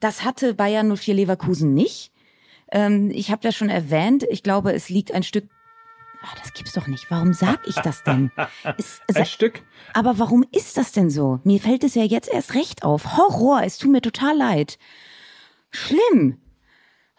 das 0.00 0.24
hatte 0.24 0.54
Bayern 0.54 0.96
04 0.96 1.14
Leverkusen 1.14 1.74
nicht. 1.74 2.12
Ähm, 2.72 3.10
ich 3.10 3.30
habe 3.30 3.42
das 3.42 3.54
schon 3.54 3.68
erwähnt. 3.68 4.24
Ich 4.30 4.42
glaube, 4.42 4.72
es 4.72 4.88
liegt 4.88 5.12
ein 5.12 5.22
Stück 5.22 5.48
Ah, 6.22 6.36
das 6.42 6.52
gibt's 6.52 6.72
doch 6.72 6.86
nicht. 6.86 7.10
Warum 7.10 7.32
sag 7.32 7.66
ich 7.66 7.76
das 7.76 8.02
denn? 8.02 8.30
Ist, 8.76 9.00
Ein 9.14 9.24
Stück. 9.24 9.62
Aber 9.94 10.18
warum 10.18 10.44
ist 10.52 10.76
das 10.76 10.92
denn 10.92 11.08
so? 11.08 11.40
Mir 11.44 11.60
fällt 11.60 11.82
es 11.82 11.94
ja 11.94 12.02
jetzt 12.02 12.28
erst 12.28 12.54
recht 12.54 12.84
auf. 12.84 13.16
Horror, 13.16 13.62
es 13.64 13.78
tut 13.78 13.90
mir 13.90 14.02
total 14.02 14.36
leid. 14.36 14.78
Schlimm. 15.70 16.38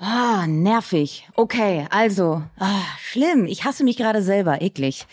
Ah, 0.03 0.47
nervig. 0.47 1.27
Okay, 1.35 1.85
also, 1.91 2.41
ah, 2.57 2.81
schlimm. 2.99 3.45
Ich 3.45 3.65
hasse 3.65 3.83
mich 3.83 3.97
gerade 3.97 4.23
selber. 4.23 4.59
Eklig. 4.59 5.05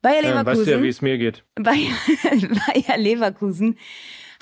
Bayer 0.00 0.22
Leverkusen. 0.22 0.44
Ja, 0.44 0.46
weißt 0.46 0.66
du 0.66 0.70
ja, 0.72 0.82
wie 0.82 0.88
es 0.88 1.02
mir 1.02 1.18
geht. 1.18 1.44
Bayer, 1.54 1.92
Bayer 2.66 2.98
Leverkusen 2.98 3.78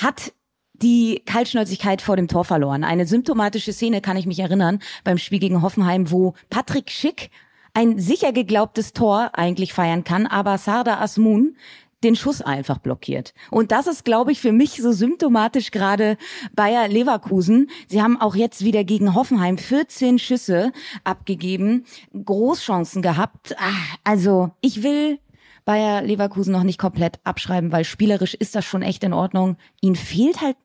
hat 0.01 0.33
die 0.73 1.23
Kaltschnäuzigkeit 1.27 2.01
vor 2.01 2.17
dem 2.17 2.27
Tor 2.27 2.47
verloren. 2.47 2.85
Eine 2.85 3.07
symptomatische 3.07 3.75
Szene 3.75 4.01
kann 4.01 4.17
ich 4.17 4.25
mich 4.25 4.39
erinnern 4.39 4.81
beim 5.05 5.19
Spiel 5.19 5.41
gegen 5.41 5.61
Hoffenheim, 5.61 6.11
wo 6.11 6.33
Patrick 6.49 6.91
Schick 6.91 7.31
ein 7.75 7.99
sicher 7.99 8.33
geglaubtes 8.33 8.95
Tor 8.95 9.31
eigentlich 9.35 9.75
feiern 9.75 10.05
kann, 10.05 10.27
aber 10.27 10.57
Sarda 10.57 11.01
Asmun 11.01 11.55
den 12.03 12.17
Schuss 12.17 12.41
einfach 12.41 12.79
blockiert. 12.79 13.35
Und 13.51 13.73
das 13.73 13.87
ist, 13.87 14.05
glaube 14.05 14.33
ich, 14.33 14.41
für 14.41 14.53
mich 14.53 14.81
so 14.81 14.93
symptomatisch 14.93 15.71
gerade 15.71 16.17
Bayer 16.55 16.89
Leverkusen. 16.89 17.71
Sie 17.89 18.03
haben 18.03 18.21
auch 18.21 18.35
jetzt 18.35 18.65
wieder 18.65 18.85
gegen 18.85 19.15
Hoffenheim 19.15 19.59
14 19.59 20.19
Schüsse 20.19 20.73
abgegeben, 21.05 21.85
Großchancen 22.13 23.03
gehabt. 23.03 23.55
Ah, 23.59 23.97
also 24.05 24.51
ich 24.61 24.83
will 24.83 25.19
Bayer 25.65 26.03
Leverkusen 26.03 26.53
noch 26.53 26.63
nicht 26.63 26.79
komplett 26.79 27.21
abschreiben, 27.25 27.71
weil 27.73 27.85
spielerisch 27.85 28.35
ist 28.35 28.55
das 28.55 28.65
schon 28.65 28.83
echt 28.83 29.05
in 29.05 29.13
Ordnung. 29.13 29.57
Ihnen 29.81 29.97
fehlt 29.97 30.41
halt, 30.41 30.57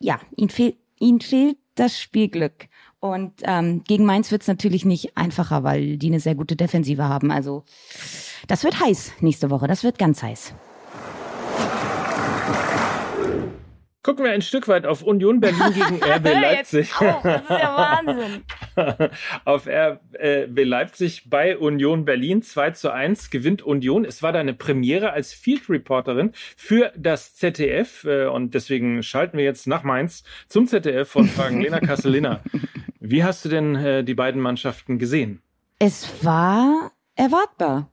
ja, 0.00 0.20
ihnen 0.36 0.50
fehlt, 0.50 0.76
ihnen 1.00 1.20
fehlt 1.20 1.56
das 1.76 1.98
Spielglück. 1.98 2.68
Und 3.10 3.32
ähm, 3.42 3.82
gegen 3.84 4.04
Mainz 4.04 4.30
wird 4.30 4.42
es 4.42 4.48
natürlich 4.48 4.84
nicht 4.84 5.16
einfacher, 5.16 5.64
weil 5.64 5.96
die 5.96 6.08
eine 6.08 6.20
sehr 6.20 6.34
gute 6.34 6.56
Defensive 6.56 7.04
haben. 7.04 7.30
Also 7.30 7.64
das 8.48 8.64
wird 8.64 8.80
heiß 8.80 9.12
nächste 9.20 9.50
Woche. 9.50 9.66
Das 9.66 9.84
wird 9.84 9.98
ganz 9.98 10.22
heiß. 10.22 10.54
Gucken 14.06 14.24
wir 14.24 14.30
ein 14.30 14.40
Stück 14.40 14.68
weit 14.68 14.86
auf 14.86 15.02
Union 15.02 15.40
Berlin 15.40 15.74
gegen 15.74 16.00
RB 16.00 16.26
Leipzig. 16.26 16.94
Auch, 16.94 17.24
das 17.24 17.42
ist 17.42 17.50
ja 17.50 18.00
Wahnsinn. 18.06 18.44
auf 19.44 19.66
RB 19.66 20.64
Leipzig 20.64 21.28
bei 21.28 21.58
Union 21.58 22.04
Berlin 22.04 22.40
2 22.40 22.70
zu 22.70 22.92
1 22.92 23.30
gewinnt 23.30 23.62
Union. 23.62 24.04
Es 24.04 24.22
war 24.22 24.30
deine 24.32 24.54
Premiere 24.54 25.10
als 25.10 25.32
Field 25.32 25.68
Reporterin 25.68 26.30
für 26.56 26.92
das 26.96 27.34
ZDF 27.34 28.04
äh, 28.04 28.26
und 28.26 28.54
deswegen 28.54 29.02
schalten 29.02 29.38
wir 29.38 29.44
jetzt 29.44 29.66
nach 29.66 29.82
Mainz 29.82 30.22
zum 30.46 30.68
ZDF 30.68 31.16
und 31.16 31.28
fragen 31.28 31.60
Lena 31.60 31.80
Kasselina. 31.80 32.42
Wie 33.10 33.22
hast 33.22 33.44
du 33.44 33.48
denn 33.48 33.76
äh, 33.76 34.04
die 34.04 34.14
beiden 34.14 34.40
Mannschaften 34.40 34.98
gesehen? 34.98 35.40
Es 35.78 36.24
war 36.24 36.92
erwartbar, 37.14 37.90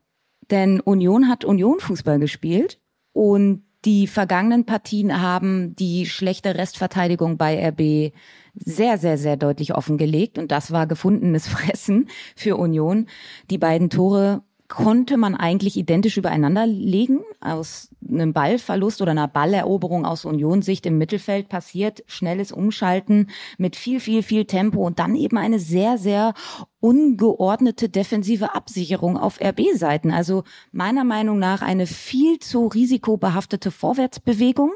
denn 0.50 0.79
Union 0.79 1.29
hat 1.29 1.46
Union 1.46 1.79
Fußball 1.79 2.20
gespielt 2.20 2.79
und 3.12 3.63
die 3.86 4.08
vergangenen 4.08 4.65
Partien 4.65 5.22
haben 5.22 5.75
die 5.75 6.05
schlechte 6.05 6.55
Restverteidigung 6.55 7.38
bei 7.38 7.67
RB 7.70 8.13
sehr, 8.55 8.98
sehr, 8.98 9.17
sehr 9.17 9.36
deutlich 9.36 9.75
offengelegt 9.75 10.38
und 10.38 10.51
das 10.51 10.72
war 10.72 10.88
gefundenes 10.88 11.48
Fressen 11.50 12.10
für 12.36 12.58
Union. 12.58 13.08
Die 13.50 13.58
beiden 13.58 13.89
Tore 13.89 14.43
konnte 14.73 15.17
man 15.17 15.35
eigentlich 15.35 15.77
identisch 15.77 16.17
übereinander 16.17 16.65
legen. 16.65 17.19
Aus 17.39 17.89
einem 18.09 18.33
Ballverlust 18.33 19.03
oder 19.03 19.11
einer 19.11 19.27
Balleroberung 19.27 20.03
aus 20.03 20.25
Unionssicht 20.25 20.87
im 20.87 20.97
Mittelfeld 20.97 21.47
passiert 21.47 22.03
schnelles 22.07 22.51
Umschalten 22.51 23.29
mit 23.59 23.75
viel, 23.75 23.99
viel, 23.99 24.23
viel 24.23 24.45
Tempo 24.45 24.83
und 24.83 24.97
dann 24.97 25.15
eben 25.15 25.37
eine 25.37 25.59
sehr, 25.59 25.99
sehr 25.99 26.33
ungeordnete 26.79 27.87
defensive 27.87 28.55
Absicherung 28.55 29.15
auf 29.15 29.39
RB-Seiten. 29.39 30.09
Also 30.09 30.43
meiner 30.71 31.03
Meinung 31.03 31.37
nach 31.37 31.61
eine 31.61 31.85
viel 31.85 32.39
zu 32.39 32.65
risikobehaftete 32.65 33.69
Vorwärtsbewegung, 33.69 34.71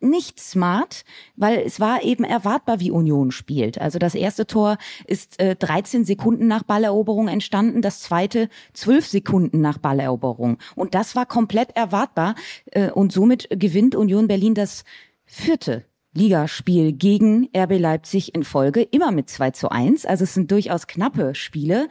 nicht 0.00 0.40
smart, 0.40 1.04
weil 1.36 1.58
es 1.58 1.80
war 1.80 2.02
eben 2.02 2.24
erwartbar, 2.24 2.80
wie 2.80 2.90
Union 2.90 3.30
spielt. 3.30 3.80
Also 3.80 3.98
das 3.98 4.14
erste 4.14 4.46
Tor 4.46 4.78
ist 5.06 5.40
äh, 5.40 5.56
13 5.56 6.04
Sekunden 6.04 6.46
nach 6.46 6.62
Balleroberung 6.62 7.28
entstanden, 7.28 7.82
das 7.82 8.00
zweite 8.00 8.48
12 8.74 9.06
Sekunden 9.06 9.60
nach 9.60 9.78
Balleroberung. 9.78 10.58
Und 10.74 10.94
das 10.94 11.16
war 11.16 11.26
komplett 11.26 11.76
erwartbar 11.76 12.34
äh, 12.72 12.90
und 12.90 13.12
somit 13.12 13.48
gewinnt 13.50 13.94
Union 13.94 14.28
Berlin 14.28 14.54
das 14.54 14.84
vierte 15.24 15.84
Ligaspiel 16.14 16.92
gegen 16.92 17.48
RB 17.56 17.78
Leipzig 17.78 18.34
in 18.34 18.42
Folge, 18.42 18.82
immer 18.82 19.12
mit 19.12 19.28
2 19.28 19.50
zu 19.52 19.70
1. 19.70 20.06
Also 20.06 20.24
es 20.24 20.34
sind 20.34 20.50
durchaus 20.50 20.86
knappe 20.86 21.34
Spiele. 21.34 21.88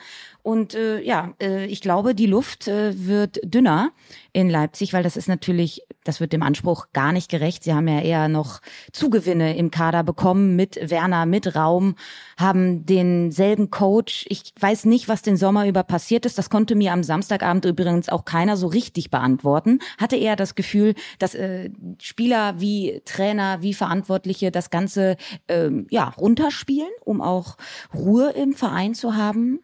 Und 0.48 0.76
äh, 0.76 1.02
ja, 1.02 1.34
äh, 1.42 1.66
ich 1.66 1.82
glaube, 1.82 2.16
die 2.16 2.26
Luft 2.26 2.70
äh, 2.70 3.06
wird 3.06 3.38
dünner 3.44 3.92
in 4.32 4.50
Leipzig, 4.50 4.94
weil 4.94 5.04
das 5.04 5.18
ist 5.18 5.28
natürlich, 5.28 5.82
das 6.06 6.22
wird 6.22 6.32
dem 6.32 6.42
Anspruch 6.42 6.86
gar 6.94 7.12
nicht 7.12 7.30
gerecht. 7.30 7.66
Sie 7.66 7.74
haben 7.74 7.90
ja 7.90 8.00
eher 8.00 8.30
noch 8.30 8.62
Zugewinne 8.94 9.58
im 9.58 9.72
Kader 9.72 10.04
bekommen 10.04 10.56
mit 10.56 10.80
Werner, 10.90 11.26
mit 11.26 11.54
Raum, 11.54 11.96
haben 12.40 12.86
denselben 12.86 13.72
Coach. 13.72 14.26
Ich 14.30 14.54
weiß 14.58 14.86
nicht, 14.86 15.10
was 15.10 15.22
den 15.22 15.36
Sommer 15.36 15.68
über 15.68 15.84
passiert 15.84 16.26
ist. 16.26 16.38
Das 16.38 16.50
konnte 16.50 16.76
mir 16.76 16.94
am 16.94 17.04
Samstagabend 17.04 17.66
übrigens 17.66 18.08
auch 18.08 18.24
keiner 18.24 18.56
so 18.56 18.68
richtig 18.68 19.12
beantworten. 19.12 19.80
Hatte 19.98 20.16
eher 20.16 20.38
das 20.38 20.56
Gefühl, 20.56 20.94
dass 21.20 21.36
äh, 21.36 21.72
Spieler 22.02 22.62
wie 22.62 23.02
Trainer, 23.04 23.62
wie 23.62 23.74
Verantwortliche 23.74 24.50
das 24.50 24.70
Ganze 24.70 25.18
äh, 25.48 25.72
ja 25.90 26.08
runterspielen, 26.18 26.88
um 27.04 27.20
auch 27.20 27.58
Ruhe 27.94 28.30
im 28.30 28.54
Verein 28.54 28.94
zu 28.94 29.18
haben. 29.18 29.60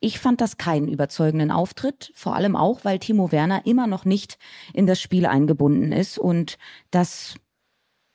Ich 0.00 0.20
fand 0.20 0.40
das 0.40 0.56
keinen 0.58 0.88
überzeugenden 0.88 1.50
Auftritt, 1.50 2.12
vor 2.14 2.36
allem 2.36 2.54
auch, 2.54 2.84
weil 2.84 2.98
Timo 2.98 3.32
Werner 3.32 3.66
immer 3.66 3.86
noch 3.86 4.04
nicht 4.04 4.38
in 4.72 4.86
das 4.86 5.00
Spiel 5.00 5.26
eingebunden 5.26 5.92
ist 5.92 6.18
und 6.18 6.56
das 6.90 7.34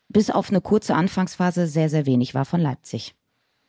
bis 0.08 0.30
auf 0.30 0.50
eine 0.50 0.62
kurze 0.62 0.96
Anfangsphase 0.96 1.68
sehr, 1.68 1.90
sehr 1.90 2.06
wenig 2.06 2.34
war 2.36 2.46
von 2.46 2.62
Leipzig. 2.62 3.16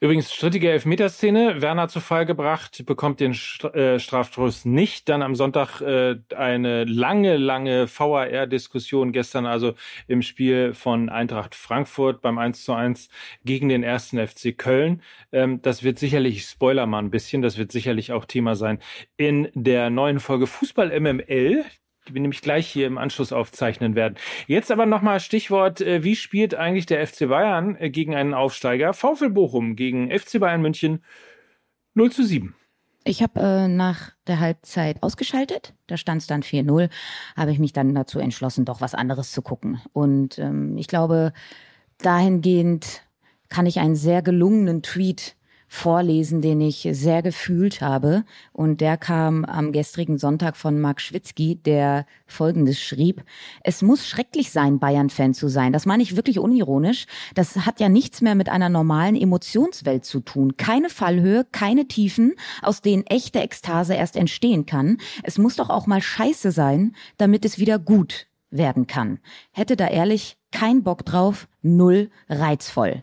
Übrigens, 0.05 0.35
strittige 0.35 0.71
Elfmeterszene, 0.71 1.63
Werner 1.63 1.89
zu 1.89 1.99
Fall 1.99 2.27
gebracht, 2.27 2.85
bekommt 2.85 3.21
den 3.21 3.33
äh, 3.73 3.99
Strafstoß 3.99 4.67
nicht. 4.67 5.09
Dann 5.09 5.23
am 5.23 5.35
Sonntag 5.35 5.81
äh, 5.81 6.17
eine 6.37 6.85
lange, 6.85 7.39
lange 7.39 7.89
VAR-Diskussion 7.89 9.13
gestern, 9.13 9.47
also 9.47 9.73
im 10.07 10.21
Spiel 10.21 10.75
von 10.75 11.09
Eintracht 11.09 11.55
Frankfurt 11.55 12.21
beim 12.21 12.37
1 12.37 12.67
zu 12.67 12.75
1 12.75 13.09
gegen 13.47 13.71
den 13.71 13.83
ersten 13.83 14.19
FC 14.19 14.55
Köln. 14.59 15.01
Ähm, 15.33 15.63
das 15.63 15.83
wird 15.83 15.99
sicherlich, 15.99 16.37
ich 16.37 16.45
spoiler 16.45 16.85
mal 16.85 16.99
ein 16.99 17.11
bisschen, 17.11 17.41
das 17.41 17.57
wird 17.57 17.73
sicherlich 17.73 18.13
auch 18.13 18.27
Thema 18.27 18.57
sein 18.57 18.81
in 19.17 19.49
der 19.55 19.89
neuen 19.89 20.21
Folge 20.21 20.47
Fußball 20.47 21.01
MML, 21.01 21.65
die 22.09 22.15
wir 22.15 22.21
nämlich 22.21 22.43
gleich 22.43 22.67
hier 22.67 22.87
im 22.87 22.99
Anschluss 22.99 23.33
aufzeichnen 23.33 23.95
werden. 23.95 24.17
Jetzt 24.47 24.71
aber 24.71 24.87
nochmal 24.87 25.21
Stichwort, 25.21 25.81
äh, 25.81 26.05
wie 26.05 26.17
spielt 26.17 26.55
eigentlich 26.55 26.87
der 26.87 27.07
FC 27.07 27.29
Bayern 27.29 27.77
äh, 27.77 27.91
gegen 27.91 28.15
einen 28.15 28.35
Aufsteiger? 28.35 28.93
VfL 28.93 29.31
Bochum 29.31 29.77
gegen 29.77 30.11
FC 30.11 30.41
Bayern 30.41 30.63
München 30.63 31.03
0 31.95 32.13
zu 32.13 32.25
7. 32.25 32.55
Ich 33.05 33.23
habe 33.23 33.41
äh, 33.41 33.69
nach 33.69 34.13
der 34.27 34.41
Halbzeit 34.41 35.03
ausgeschaltet. 35.03 35.75
Da 35.87 35.99
stand 35.99 36.23
es 36.23 36.27
dann 36.27 36.43
4-0. 36.43 36.89
Habe 37.37 37.53
ich 37.53 37.59
mich 37.59 37.75
dann 37.75 37.95
dazu 37.95 38.19
entschlossen, 38.19 38.65
doch 38.65 38.81
was 38.81 38.95
anderes 38.95 39.31
zu 39.33 39.43
gucken. 39.43 39.81
Und 39.93 40.39
ähm, 40.39 40.77
ich 40.79 40.89
glaube, 40.89 41.33
dahingehend 41.99 43.03
kann 43.51 43.67
ich 43.67 43.79
einen 43.79 43.95
sehr 43.95 44.23
gelungenen 44.23 44.83
Tweet 44.83 45.37
vorlesen, 45.75 46.41
den 46.41 46.61
ich 46.61 46.89
sehr 46.93 47.21
gefühlt 47.21 47.81
habe. 47.81 48.25
Und 48.53 48.81
der 48.81 48.97
kam 48.97 49.45
am 49.45 49.73
gestrigen 49.73 50.19
Sonntag 50.19 50.57
von 50.57 50.81
Mark 50.81 51.01
Schwitzky, 51.01 51.57
der 51.57 52.07
Folgendes 52.27 52.81
schrieb. 52.81 53.25
Es 53.63 53.83
muss 53.83 54.07
schrecklich 54.07 54.53
sein, 54.53 54.79
Bayern-Fan 54.79 55.35
zu 55.35 55.49
sein. 55.49 55.73
Das 55.73 55.85
meine 55.85 56.03
ich 56.03 56.17
wirklich 56.17 56.39
unironisch. 56.39 57.07
Das 57.35 57.67
hat 57.67 57.81
ja 57.81 57.89
nichts 57.89 58.21
mehr 58.21 58.37
mit 58.37 58.49
einer 58.49 58.69
normalen 58.69 59.17
Emotionswelt 59.17 60.05
zu 60.05 60.21
tun. 60.21 60.57
Keine 60.57 60.89
Fallhöhe, 60.89 61.45
keine 61.51 61.89
Tiefen, 61.89 62.35
aus 62.63 62.81
denen 62.81 63.05
echte 63.07 63.41
Ekstase 63.41 63.95
erst 63.95 64.17
entstehen 64.17 64.67
kann. 64.67 64.99
Es 65.25 65.39
muss 65.39 65.57
doch 65.57 65.71
auch 65.71 65.87
mal 65.87 66.01
scheiße 66.01 66.53
sein, 66.53 66.95
damit 67.17 67.45
es 67.45 67.59
wieder 67.59 67.81
gut 67.81 68.29
werden 68.51 68.87
kann. 68.87 69.19
Hätte 69.51 69.75
da 69.77 69.89
ehrlich 69.89 70.37
kein 70.53 70.85
Bock 70.85 71.05
drauf, 71.05 71.49
null 71.63 72.11
reizvoll. 72.29 73.03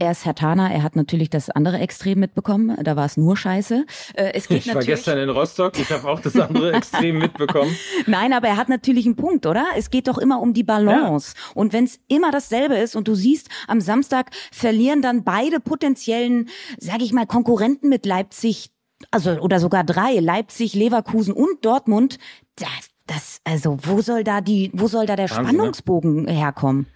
Er 0.00 0.10
ist 0.10 0.24
Herr 0.24 0.34
Tana, 0.34 0.72
er 0.72 0.82
hat 0.82 0.96
natürlich 0.96 1.30
das 1.30 1.50
andere 1.50 1.78
Extrem 1.78 2.18
mitbekommen, 2.18 2.76
da 2.82 2.96
war 2.96 3.04
es 3.04 3.16
nur 3.16 3.36
scheiße. 3.36 3.86
Äh, 4.14 4.32
es 4.34 4.48
geht 4.48 4.66
ich 4.66 4.74
war 4.74 4.82
gestern 4.82 5.18
in 5.18 5.30
Rostock, 5.30 5.78
ich 5.78 5.88
habe 5.92 6.10
auch 6.10 6.18
das 6.18 6.36
andere 6.36 6.72
Extrem 6.76 7.18
mitbekommen. 7.18 7.76
Nein, 8.06 8.32
aber 8.32 8.48
er 8.48 8.56
hat 8.56 8.68
natürlich 8.68 9.06
einen 9.06 9.14
Punkt, 9.14 9.46
oder? 9.46 9.64
Es 9.76 9.90
geht 9.90 10.08
doch 10.08 10.18
immer 10.18 10.40
um 10.40 10.52
die 10.52 10.64
Balance. 10.64 11.34
Ja. 11.36 11.52
Und 11.54 11.72
wenn 11.72 11.84
es 11.84 12.00
immer 12.08 12.32
dasselbe 12.32 12.74
ist 12.74 12.96
und 12.96 13.06
du 13.06 13.14
siehst, 13.14 13.48
am 13.68 13.80
Samstag 13.80 14.30
verlieren 14.50 15.00
dann 15.00 15.22
beide 15.22 15.60
potenziellen, 15.60 16.48
sag 16.78 17.00
ich 17.00 17.12
mal, 17.12 17.26
Konkurrenten 17.26 17.88
mit 17.88 18.04
Leipzig, 18.04 18.72
also 19.12 19.30
oder 19.38 19.60
sogar 19.60 19.84
drei, 19.84 20.18
Leipzig, 20.18 20.74
Leverkusen 20.74 21.32
und 21.32 21.64
Dortmund, 21.64 22.18
das, 22.56 22.68
das 23.06 23.40
also 23.44 23.78
wo 23.80 24.00
soll 24.00 24.24
da 24.24 24.40
die, 24.40 24.72
wo 24.74 24.88
soll 24.88 25.06
da 25.06 25.14
der 25.14 25.30
Wahnsinn, 25.30 25.44
ne? 25.44 25.50
Spannungsbogen 25.50 26.22
ne? 26.24 26.32
herkommen? 26.32 26.86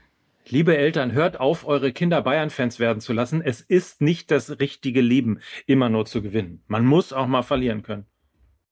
Liebe 0.50 0.78
Eltern, 0.78 1.12
hört 1.12 1.40
auf, 1.40 1.66
eure 1.66 1.92
Kinder 1.92 2.22
Bayern-Fans 2.22 2.78
werden 2.78 3.00
zu 3.00 3.12
lassen. 3.12 3.42
Es 3.42 3.60
ist 3.60 4.00
nicht 4.00 4.30
das 4.30 4.60
richtige 4.60 5.02
Leben, 5.02 5.40
immer 5.66 5.90
nur 5.90 6.06
zu 6.06 6.22
gewinnen. 6.22 6.62
Man 6.68 6.86
muss 6.86 7.12
auch 7.12 7.26
mal 7.26 7.42
verlieren 7.42 7.82
können. 7.82 8.06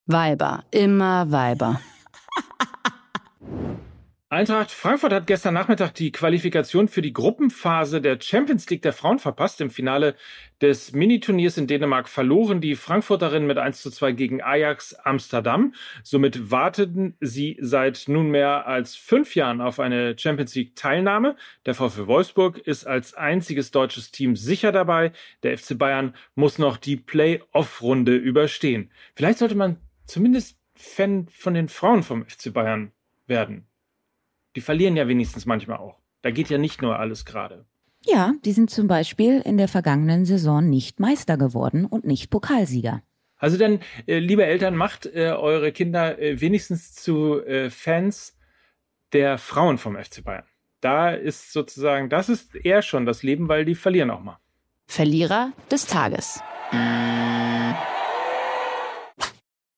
Weiber, 0.07 0.65
immer 0.71 1.31
Weiber. 1.31 1.81
Eintracht 4.29 4.73
Frankfurt 4.73 5.13
hat 5.13 5.29
gestern 5.29 5.55
Nachmittag 5.55 5.95
die 5.95 6.11
Qualifikation 6.11 6.89
für 6.89 7.01
die 7.01 7.13
Gruppenphase 7.13 8.01
der 8.01 8.21
Champions 8.21 8.69
League 8.69 8.83
der 8.83 8.93
Frauen 8.93 9.21
verpasst. 9.21 9.61
Im 9.61 9.71
Finale 9.71 10.17
des 10.61 10.91
Miniturniers 10.91 11.59
in 11.59 11.69
Dänemark 11.69 12.09
verloren 12.09 12.61
die 12.61 12.75
Frankfurterinnen 12.75 13.47
mit 13.47 13.57
1 13.57 13.83
zu 13.83 13.89
2 13.89 14.11
gegen 14.11 14.43
Ajax 14.43 14.95
Amsterdam. 14.95 15.75
Somit 16.03 16.51
warteten 16.51 17.17
sie 17.21 17.57
seit 17.61 18.09
nunmehr 18.09 18.67
als 18.67 18.97
fünf 18.97 19.37
Jahren 19.37 19.61
auf 19.61 19.79
eine 19.79 20.19
Champions 20.19 20.57
League 20.57 20.75
Teilnahme. 20.75 21.37
Der 21.65 21.77
VfL 21.77 22.09
Wolfsburg 22.09 22.59
ist 22.59 22.85
als 22.85 23.15
einziges 23.15 23.71
deutsches 23.71 24.11
Team 24.11 24.35
sicher 24.35 24.73
dabei. 24.73 25.13
Der 25.45 25.57
FC 25.57 25.79
Bayern 25.79 26.17
muss 26.35 26.59
noch 26.59 26.79
die 26.79 26.97
Play-off-Runde 26.97 28.17
überstehen. 28.17 28.91
Vielleicht 29.15 29.39
sollte 29.39 29.55
man 29.55 29.77
zumindest 30.05 30.59
Fan 30.75 31.29
von 31.31 31.55
den 31.55 31.69
Frauen 31.69 32.03
vom 32.03 32.27
FC 32.27 32.53
Bayern 32.53 32.91
werden. 33.29 33.69
Die 34.57 34.61
verlieren 34.61 34.97
ja 34.97 35.07
wenigstens 35.07 35.47
manchmal 35.47 35.77
auch. 35.77 36.01
Da 36.23 36.31
geht 36.31 36.51
ja 36.51 36.59
nicht 36.59 36.83
nur 36.83 36.99
alles 36.99 37.25
gerade. 37.25 37.67
Ja, 38.05 38.33
die 38.45 38.53
sind 38.53 38.71
zum 38.71 38.89
Beispiel 38.89 39.41
in 39.45 39.59
der 39.59 39.69
vergangenen 39.69 40.25
Saison 40.25 40.69
nicht 40.69 40.99
Meister 40.99 41.37
geworden 41.37 41.85
und 41.85 42.05
nicht 42.05 42.31
Pokalsieger. 42.31 43.03
Also 43.37 43.59
dann, 43.59 43.81
äh, 44.07 44.19
liebe 44.19 44.45
Eltern, 44.45 44.75
macht 44.75 45.07
äh, 45.07 45.29
eure 45.31 45.73
Kinder 45.73 46.19
äh, 46.19 46.41
wenigstens 46.41 46.95
zu 46.95 47.41
Fans 47.69 48.37
der 49.13 49.39
Frauen 49.39 49.79
vom 49.79 49.97
FC 49.97 50.25
Bayern. 50.25 50.45
Da 50.81 51.11
ist 51.11 51.53
sozusagen, 51.53 52.09
das 52.09 52.29
ist 52.29 52.55
eher 52.55 52.83
schon 52.83 53.07
das 53.07 53.23
Leben, 53.23 53.49
weil 53.49 53.65
die 53.65 53.75
verlieren 53.75 54.11
auch 54.11 54.23
mal. 54.23 54.39
Verlierer 54.87 55.53
des 55.71 55.87
Tages 55.87 56.41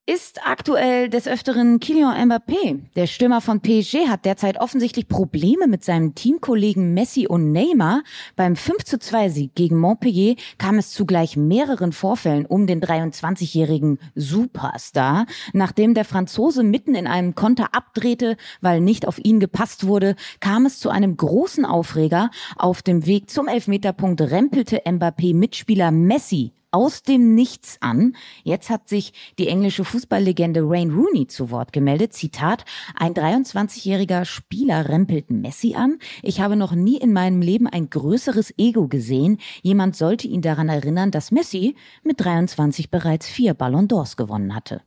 ist 0.09 0.41
aktuell 0.43 1.11
des 1.11 1.29
Öfteren 1.29 1.81
Kylian 1.81 2.31
Mbappé. 2.31 2.81
Der 2.97 3.07
Stürmer 3.07 3.43
von 3.43 3.61
PSG 3.61 4.09
hat 4.09 4.25
derzeit 4.25 4.59
offensichtlich 4.59 5.07
Probleme 5.07 5.67
mit 5.67 5.85
seinem 5.85 6.15
Teamkollegen 6.15 6.95
Messi 6.95 7.27
und 7.27 7.53
Neymar. 7.53 8.03
Beim 8.35 8.57
5 8.57 8.85
zu 8.85 8.99
2 8.99 9.29
Sieg 9.29 9.55
gegen 9.55 9.79
Montpellier 9.79 10.37
kam 10.57 10.79
es 10.79 10.93
zu 10.93 11.05
gleich 11.05 11.37
mehreren 11.37 11.93
Vorfällen 11.93 12.47
um 12.47 12.67
den 12.67 12.81
23-jährigen 12.81 13.99
Superstar. 14.15 15.27
Nachdem 15.53 15.93
der 15.93 16.07
Franzose 16.07 16.63
mitten 16.63 16.95
in 16.95 17.07
einem 17.07 17.35
Konter 17.35 17.75
abdrehte, 17.75 18.39
weil 18.63 18.81
nicht 18.81 19.07
auf 19.07 19.19
ihn 19.23 19.41
gepasst 19.41 19.87
wurde, 19.87 20.17
kam 20.41 20.65
es 20.65 20.81
zu 20.81 20.89
einem 20.89 21.19
großen 21.19 21.67
Aufreger. 21.67 22.31
Auf 22.57 22.81
dem 22.81 23.05
Weg 23.05 23.29
zum 23.29 23.47
Elfmeterpunkt 23.47 24.23
rempelte 24.23 24.81
Mbappé 24.87 25.35
Mitspieler 25.35 25.91
Messi 25.91 26.55
aus 26.71 27.03
dem 27.03 27.35
Nichts 27.35 27.79
an. 27.81 28.15
Jetzt 28.45 28.71
hat 28.71 28.89
sich 28.89 29.13
die 29.39 29.49
englische 29.49 29.85
Fußballlegende 29.85 30.69
Wayne 30.69 30.93
Rooney 30.93 31.27
zu 31.27 31.51
Wort 31.51 31.73
gemeldet. 31.73 32.13
Zitat, 32.13 32.65
ein 32.95 33.15
23-jähriger 33.15 34.25
Spieler 34.25 34.89
rempelt 34.89 35.31
Messi 35.31 35.75
an. 35.75 35.99
Ich 36.23 36.41
habe 36.41 36.57
noch 36.57 36.73
nie 36.73 36.97
in 36.97 37.13
meinem 37.13 37.41
Leben 37.41 37.67
ein 37.67 37.91
größeres 37.91 38.55
Ego 38.59 38.89
gesehen. 38.89 39.39
Jemand 39.63 39.97
sollte 39.97 40.29
ihn 40.29 40.43
daran 40.43 40.69
erinnern, 40.69 41.11
dass 41.11 41.31
Messi 41.31 41.77
mit 42.03 42.21
23 42.21 42.91
bereits 42.91 43.27
vier 43.29 43.55
Ballon 43.55 43.89
d'Ors 43.89 44.17
gewonnen 44.17 44.55
hatte. 44.55 44.83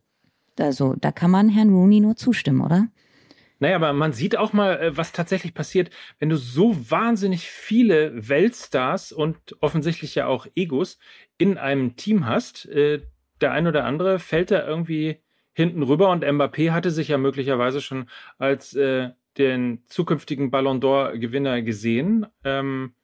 Also 0.59 0.95
da 0.99 1.11
kann 1.11 1.31
man 1.31 1.49
Herrn 1.49 1.73
Rooney 1.73 1.99
nur 2.01 2.15
zustimmen, 2.15 2.61
oder? 2.61 2.87
Naja, 3.61 3.75
aber 3.75 3.93
man 3.93 4.11
sieht 4.11 4.35
auch 4.35 4.53
mal, 4.53 4.79
äh, 4.81 4.97
was 4.97 5.11
tatsächlich 5.11 5.53
passiert, 5.53 5.91
wenn 6.17 6.29
du 6.29 6.35
so 6.35 6.89
wahnsinnig 6.89 7.47
viele 7.47 8.27
Weltstars 8.27 9.11
und 9.11 9.37
offensichtlich 9.61 10.15
ja 10.15 10.25
auch 10.25 10.47
Egos 10.55 10.97
in 11.37 11.59
einem 11.59 11.95
Team 11.95 12.25
hast. 12.25 12.65
Äh, 12.65 13.03
der 13.39 13.51
ein 13.51 13.67
oder 13.67 13.85
andere 13.85 14.17
fällt 14.17 14.49
da 14.49 14.65
irgendwie 14.67 15.19
hinten 15.53 15.83
rüber 15.83 16.09
und 16.09 16.23
Mbappé 16.23 16.71
hatte 16.71 16.89
sich 16.89 17.09
ja 17.09 17.19
möglicherweise 17.19 17.81
schon 17.81 18.09
als 18.39 18.73
äh, 18.73 19.11
den 19.37 19.83
zukünftigen 19.85 20.49
Ballon 20.49 20.81
d'Or-Gewinner 20.81 21.61
gesehen, 21.61 22.25
ähm, 22.43 22.95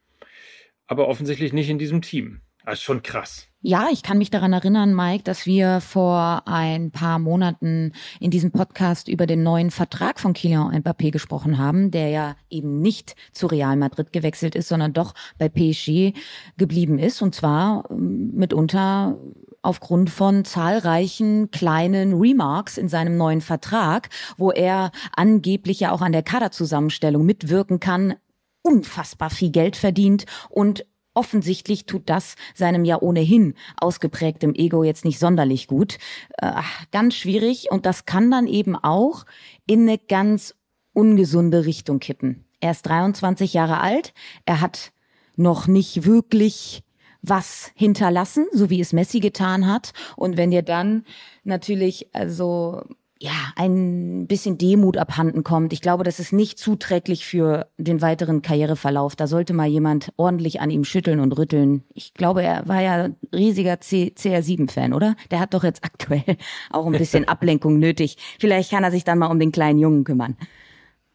aber 0.87 1.07
offensichtlich 1.07 1.53
nicht 1.53 1.69
in 1.69 1.77
diesem 1.77 2.01
Team. 2.01 2.41
Das 2.65 2.79
ist 2.79 2.83
schon 2.83 3.03
krass. 3.03 3.47
Ja, 3.67 3.89
ich 3.91 4.01
kann 4.01 4.17
mich 4.17 4.29
daran 4.29 4.53
erinnern, 4.53 4.95
Mike, 4.95 5.25
dass 5.25 5.45
wir 5.45 5.81
vor 5.81 6.43
ein 6.45 6.89
paar 6.91 7.19
Monaten 7.19 7.91
in 8.21 8.31
diesem 8.31 8.53
Podcast 8.53 9.09
über 9.09 9.27
den 9.27 9.43
neuen 9.43 9.71
Vertrag 9.71 10.21
von 10.21 10.31
Kylian 10.31 10.73
Mbappé 10.73 11.11
gesprochen 11.11 11.57
haben, 11.57 11.91
der 11.91 12.07
ja 12.07 12.37
eben 12.49 12.79
nicht 12.79 13.17
zu 13.33 13.45
Real 13.47 13.75
Madrid 13.75 14.13
gewechselt 14.13 14.55
ist, 14.55 14.69
sondern 14.69 14.93
doch 14.93 15.13
bei 15.37 15.49
PSG 15.49 16.17
geblieben 16.55 16.97
ist. 16.97 17.21
Und 17.21 17.35
zwar 17.35 17.83
ähm, 17.91 18.31
mitunter 18.35 19.17
aufgrund 19.61 20.11
von 20.11 20.45
zahlreichen 20.45 21.51
kleinen 21.51 22.13
Remarks 22.13 22.77
in 22.77 22.87
seinem 22.87 23.17
neuen 23.17 23.41
Vertrag, 23.41 24.07
wo 24.37 24.49
er 24.51 24.91
angeblich 25.13 25.81
ja 25.81 25.91
auch 25.91 25.99
an 25.99 26.13
der 26.13 26.23
Kaderzusammenstellung 26.23 27.25
mitwirken 27.25 27.81
kann, 27.81 28.13
unfassbar 28.61 29.29
viel 29.29 29.51
Geld 29.51 29.75
verdient 29.75 30.25
und 30.47 30.85
offensichtlich 31.17 31.87
tut 31.87 32.03
das 32.05 32.35
seinem 32.53 32.85
ja 32.85 33.01
ohnehin 33.01 33.55
ausgeprägtem 33.81 34.53
Ego 34.53 34.83
jetzt 34.83 35.03
nicht 35.03 35.17
sonderlich 35.19 35.67
gut. 35.67 35.97
Äh, 36.37 36.61
ganz 36.91 37.15
schwierig 37.15 37.71
und 37.71 37.85
das 37.85 38.05
kann 38.05 38.29
dann 38.29 38.45
eben 38.47 38.75
auch 38.75 39.25
in 39.65 39.81
eine 39.81 39.97
ganz 39.97 40.55
ungesunde 40.93 41.65
Richtung 41.65 41.99
kippen. 41.99 42.45
Er 42.59 42.71
ist 42.71 42.83
23 42.83 43.53
Jahre 43.53 43.81
alt, 43.81 44.13
er 44.45 44.61
hat 44.61 44.91
noch 45.35 45.67
nicht 45.67 46.05
wirklich 46.05 46.83
was 47.21 47.71
hinterlassen, 47.75 48.45
so 48.53 48.69
wie 48.69 48.79
es 48.79 48.93
Messi 48.93 49.19
getan 49.19 49.67
hat. 49.67 49.93
Und 50.15 50.37
wenn 50.37 50.51
dir 50.51 50.61
dann 50.61 51.03
natürlich 51.43 52.13
also 52.13 52.83
ja, 53.19 53.51
ein 53.55 54.27
bisschen 54.27 54.57
Demut 54.57 54.97
abhanden 54.97 55.43
kommt. 55.43 55.73
Ich 55.73 55.81
glaube, 55.81 56.03
das 56.03 56.19
ist 56.19 56.33
nicht 56.33 56.59
zuträglich 56.59 57.25
für 57.25 57.67
den 57.77 58.01
weiteren 58.01 58.41
Karriereverlauf. 58.41 59.15
Da 59.15 59.27
sollte 59.27 59.53
mal 59.53 59.67
jemand 59.67 60.11
ordentlich 60.17 60.61
an 60.61 60.69
ihm 60.69 60.83
schütteln 60.83 61.19
und 61.19 61.31
rütteln. 61.37 61.83
Ich 61.93 62.13
glaube, 62.13 62.43
er 62.43 62.67
war 62.67 62.81
ja 62.81 63.09
riesiger 63.33 63.73
CR7-Fan, 63.73 64.93
oder? 64.93 65.15
Der 65.31 65.39
hat 65.39 65.53
doch 65.53 65.63
jetzt 65.63 65.83
aktuell 65.83 66.37
auch 66.69 66.85
ein 66.85 66.91
bisschen 66.91 67.27
Ablenkung 67.27 67.79
nötig. 67.79 68.17
Vielleicht 68.39 68.71
kann 68.71 68.83
er 68.83 68.91
sich 68.91 69.03
dann 69.03 69.19
mal 69.19 69.27
um 69.27 69.39
den 69.39 69.51
kleinen 69.51 69.79
Jungen 69.79 70.03
kümmern. 70.03 70.37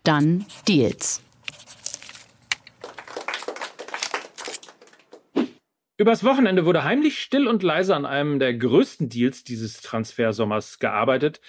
Dann 0.02 0.44
Deals. 0.66 1.22
Übers 6.02 6.24
Wochenende 6.24 6.66
wurde 6.66 6.82
heimlich 6.82 7.20
still 7.20 7.46
und 7.46 7.62
leise 7.62 7.94
an 7.94 8.06
einem 8.06 8.40
der 8.40 8.54
größten 8.54 9.08
Deals 9.08 9.44
dieses 9.44 9.82
Transfersommers 9.82 10.80
gearbeitet. 10.80 11.40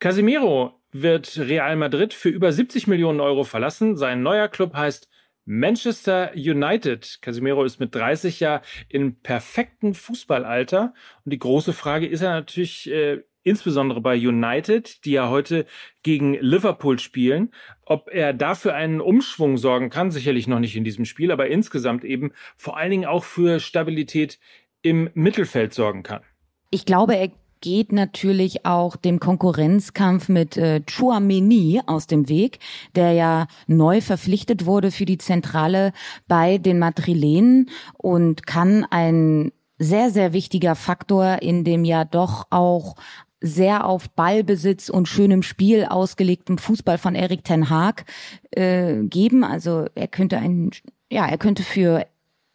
Casemiro 0.00 0.78
wird 0.90 1.38
Real 1.38 1.76
Madrid 1.76 2.12
für 2.12 2.28
über 2.28 2.52
70 2.52 2.86
Millionen 2.88 3.20
Euro 3.20 3.44
verlassen. 3.44 3.96
Sein 3.96 4.22
neuer 4.22 4.48
Club 4.48 4.74
heißt 4.74 5.08
Manchester 5.46 6.32
United. 6.34 7.20
Casemiro 7.22 7.64
ist 7.64 7.80
mit 7.80 7.94
30 7.94 8.40
Jahren 8.40 8.60
in 8.90 9.18
perfektem 9.18 9.94
Fußballalter. 9.94 10.92
Und 11.24 11.32
die 11.32 11.38
große 11.38 11.72
Frage 11.72 12.06
ist 12.06 12.20
ja 12.20 12.32
natürlich, 12.32 12.90
äh, 12.90 13.22
insbesondere 13.42 14.00
bei 14.00 14.16
United, 14.16 15.04
die 15.04 15.12
ja 15.12 15.28
heute 15.28 15.66
gegen 16.02 16.34
Liverpool 16.34 16.98
spielen, 16.98 17.52
ob 17.84 18.08
er 18.10 18.32
dafür 18.32 18.74
einen 18.74 19.00
Umschwung 19.00 19.56
sorgen 19.56 19.90
kann, 19.90 20.10
sicherlich 20.10 20.46
noch 20.46 20.60
nicht 20.60 20.76
in 20.76 20.84
diesem 20.84 21.04
Spiel, 21.04 21.30
aber 21.30 21.48
insgesamt 21.48 22.04
eben 22.04 22.32
vor 22.56 22.76
allen 22.76 22.90
Dingen 22.90 23.06
auch 23.06 23.24
für 23.24 23.60
Stabilität 23.60 24.38
im 24.82 25.10
Mittelfeld 25.14 25.74
sorgen 25.74 26.02
kann. 26.02 26.22
Ich 26.70 26.86
glaube, 26.86 27.16
er 27.16 27.30
geht 27.62 27.92
natürlich 27.92 28.66
auch 28.66 28.96
dem 28.96 29.20
Konkurrenzkampf 29.20 30.28
mit 30.28 30.56
äh, 30.56 30.82
Chouameni 30.86 31.80
aus 31.86 32.06
dem 32.06 32.28
Weg, 32.28 32.58
der 32.94 33.12
ja 33.12 33.46
neu 33.66 34.00
verpflichtet 34.00 34.66
wurde 34.66 34.90
für 34.90 35.06
die 35.06 35.18
Zentrale 35.18 35.92
bei 36.28 36.58
den 36.58 36.78
Madrilenen 36.78 37.70
und 37.96 38.46
kann 38.46 38.84
ein 38.90 39.52
sehr, 39.78 40.10
sehr 40.10 40.32
wichtiger 40.32 40.74
Faktor 40.74 41.40
in 41.40 41.64
dem 41.64 41.84
ja 41.84 42.04
doch 42.04 42.46
auch 42.50 42.96
sehr 43.42 43.86
auf 43.86 44.08
Ballbesitz 44.10 44.88
und 44.88 45.08
schönem 45.08 45.42
Spiel 45.42 45.84
ausgelegtem 45.84 46.58
Fußball 46.58 46.96
von 46.96 47.14
Erik 47.14 47.44
Ten 47.44 47.68
Haag 47.68 48.04
äh, 48.52 49.02
geben. 49.02 49.44
Also 49.44 49.86
er 49.94 50.08
könnte 50.08 50.38
ein, 50.38 50.70
ja, 51.10 51.26
er 51.26 51.38
könnte 51.38 51.62
für 51.62 52.06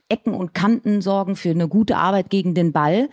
Ecken 0.10 0.34
und 0.34 0.54
Kanten 0.54 1.02
sorgen, 1.02 1.36
für 1.36 1.50
eine 1.50 1.68
gute 1.68 1.98
Arbeit 1.98 2.30
gegen 2.30 2.54
den 2.54 2.72
Ball. 2.72 3.10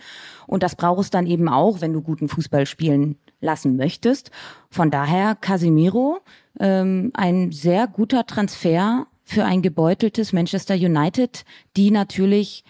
Und 0.47 0.63
das 0.63 0.75
braucht 0.75 1.01
es 1.01 1.09
dann 1.09 1.27
eben 1.27 1.49
auch, 1.49 1.81
wenn 1.81 1.93
du 1.93 2.01
guten 2.01 2.29
Fußball 2.29 2.65
spielen 2.65 3.17
lassen 3.41 3.75
möchtest. 3.75 4.31
Von 4.69 4.91
daher 4.91 5.35
Casimiro, 5.35 6.19
ähm, 6.59 7.11
ein 7.13 7.51
sehr 7.51 7.87
guter 7.87 8.25
Transfer 8.25 9.07
für 9.23 9.43
ein 9.43 9.61
gebeuteltes 9.61 10.33
Manchester 10.33 10.75
United, 10.75 11.43
die 11.75 11.91
natürlich 11.91 12.63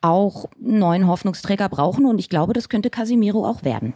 auch 0.00 0.46
neuen 0.60 1.08
Hoffnungsträger 1.08 1.68
brauchen. 1.68 2.06
Und 2.06 2.18
ich 2.18 2.28
glaube, 2.28 2.52
das 2.52 2.68
könnte 2.68 2.90
Casimiro 2.90 3.46
auch 3.46 3.64
werden. 3.64 3.94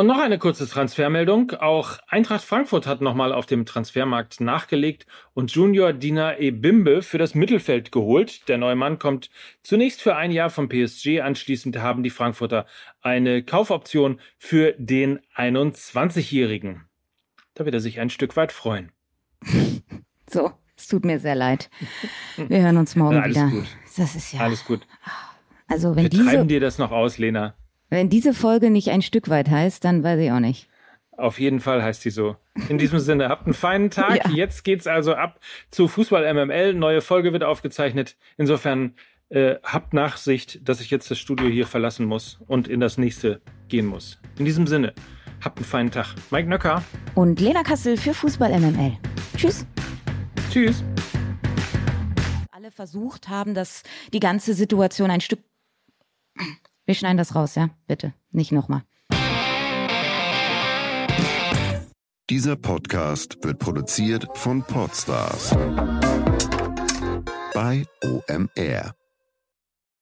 Und 0.00 0.06
noch 0.06 0.18
eine 0.18 0.38
kurze 0.38 0.66
Transfermeldung. 0.66 1.50
Auch 1.50 1.98
Eintracht 2.08 2.42
Frankfurt 2.42 2.86
hat 2.86 3.02
nochmal 3.02 3.34
auf 3.34 3.44
dem 3.44 3.66
Transfermarkt 3.66 4.40
nachgelegt 4.40 5.04
und 5.34 5.52
Junior 5.52 5.92
Dina 5.92 6.38
Ebimbe 6.38 7.02
für 7.02 7.18
das 7.18 7.34
Mittelfeld 7.34 7.92
geholt. 7.92 8.48
Der 8.48 8.56
neue 8.56 8.76
Mann 8.76 8.98
kommt 8.98 9.28
zunächst 9.62 10.00
für 10.00 10.16
ein 10.16 10.30
Jahr 10.30 10.48
vom 10.48 10.70
PSG. 10.70 11.20
Anschließend 11.20 11.76
haben 11.80 12.02
die 12.02 12.08
Frankfurter 12.08 12.64
eine 13.02 13.42
Kaufoption 13.42 14.20
für 14.38 14.74
den 14.78 15.20
21-Jährigen. 15.36 16.86
Da 17.52 17.66
wird 17.66 17.74
er 17.74 17.80
sich 17.80 18.00
ein 18.00 18.08
Stück 18.08 18.36
weit 18.36 18.52
freuen. 18.52 18.92
So, 20.30 20.52
es 20.76 20.86
tut 20.86 21.04
mir 21.04 21.18
sehr 21.18 21.34
leid. 21.34 21.68
Wir 22.38 22.62
hören 22.62 22.78
uns 22.78 22.96
morgen 22.96 23.16
ja, 23.16 23.22
alles 23.22 23.36
wieder. 23.36 23.50
Gut. 23.50 23.66
Das 23.98 24.14
ist 24.14 24.32
ja. 24.32 24.40
Alles 24.40 24.64
gut. 24.64 24.86
Also 25.66 25.94
wenn 25.94 26.04
Wir 26.04 26.08
diese, 26.08 26.24
treiben 26.24 26.48
dir 26.48 26.60
das 26.60 26.78
noch 26.78 26.90
aus, 26.90 27.18
Lena. 27.18 27.54
Wenn 27.90 28.08
diese 28.08 28.34
Folge 28.34 28.70
nicht 28.70 28.90
ein 28.90 29.02
Stück 29.02 29.28
weit 29.28 29.50
heißt, 29.50 29.84
dann 29.84 30.04
weiß 30.04 30.20
ich 30.20 30.30
auch 30.30 30.38
nicht. 30.38 30.68
Auf 31.16 31.40
jeden 31.40 31.58
Fall 31.58 31.82
heißt 31.82 32.02
sie 32.02 32.10
so. 32.10 32.36
In 32.68 32.78
diesem 32.78 33.00
Sinne, 33.00 33.28
habt 33.28 33.46
einen 33.46 33.52
feinen 33.54 33.90
Tag. 33.90 34.24
Ja. 34.24 34.30
Jetzt 34.30 34.62
geht's 34.62 34.86
also 34.86 35.14
ab 35.14 35.40
zu 35.70 35.88
Fußball 35.88 36.32
MML. 36.32 36.74
Neue 36.74 37.00
Folge 37.00 37.32
wird 37.32 37.42
aufgezeichnet. 37.42 38.16
Insofern 38.38 38.94
äh, 39.28 39.56
habt 39.64 39.92
Nachsicht, 39.92 40.66
dass 40.68 40.80
ich 40.80 40.90
jetzt 40.90 41.10
das 41.10 41.18
Studio 41.18 41.48
hier 41.48 41.66
verlassen 41.66 42.06
muss 42.06 42.38
und 42.46 42.68
in 42.68 42.78
das 42.80 42.96
nächste 42.96 43.40
gehen 43.68 43.86
muss. 43.86 44.20
In 44.38 44.44
diesem 44.44 44.66
Sinne, 44.68 44.94
habt 45.44 45.58
einen 45.58 45.66
feinen 45.66 45.90
Tag. 45.90 46.14
Mike 46.30 46.48
Nöcker. 46.48 46.84
Und 47.16 47.40
Lena 47.40 47.64
Kassel 47.64 47.96
für 47.96 48.14
Fußball 48.14 48.56
MML. 48.58 48.96
Tschüss. 49.36 49.66
Tschüss. 50.50 50.84
Alle 52.52 52.70
versucht 52.70 53.28
haben, 53.28 53.54
dass 53.54 53.82
die 54.12 54.20
ganze 54.20 54.54
Situation 54.54 55.10
ein 55.10 55.20
Stück 55.20 55.40
wir 56.90 56.94
schneiden 56.96 57.18
das 57.18 57.36
raus, 57.36 57.54
ja? 57.54 57.70
Bitte. 57.86 58.14
Nicht 58.32 58.50
nochmal. 58.50 58.82
Dieser 62.28 62.56
Podcast 62.56 63.38
wird 63.44 63.60
produziert 63.60 64.26
von 64.34 64.64
Podstars 64.64 65.50
bei 67.54 67.84
OMR. 68.02 68.99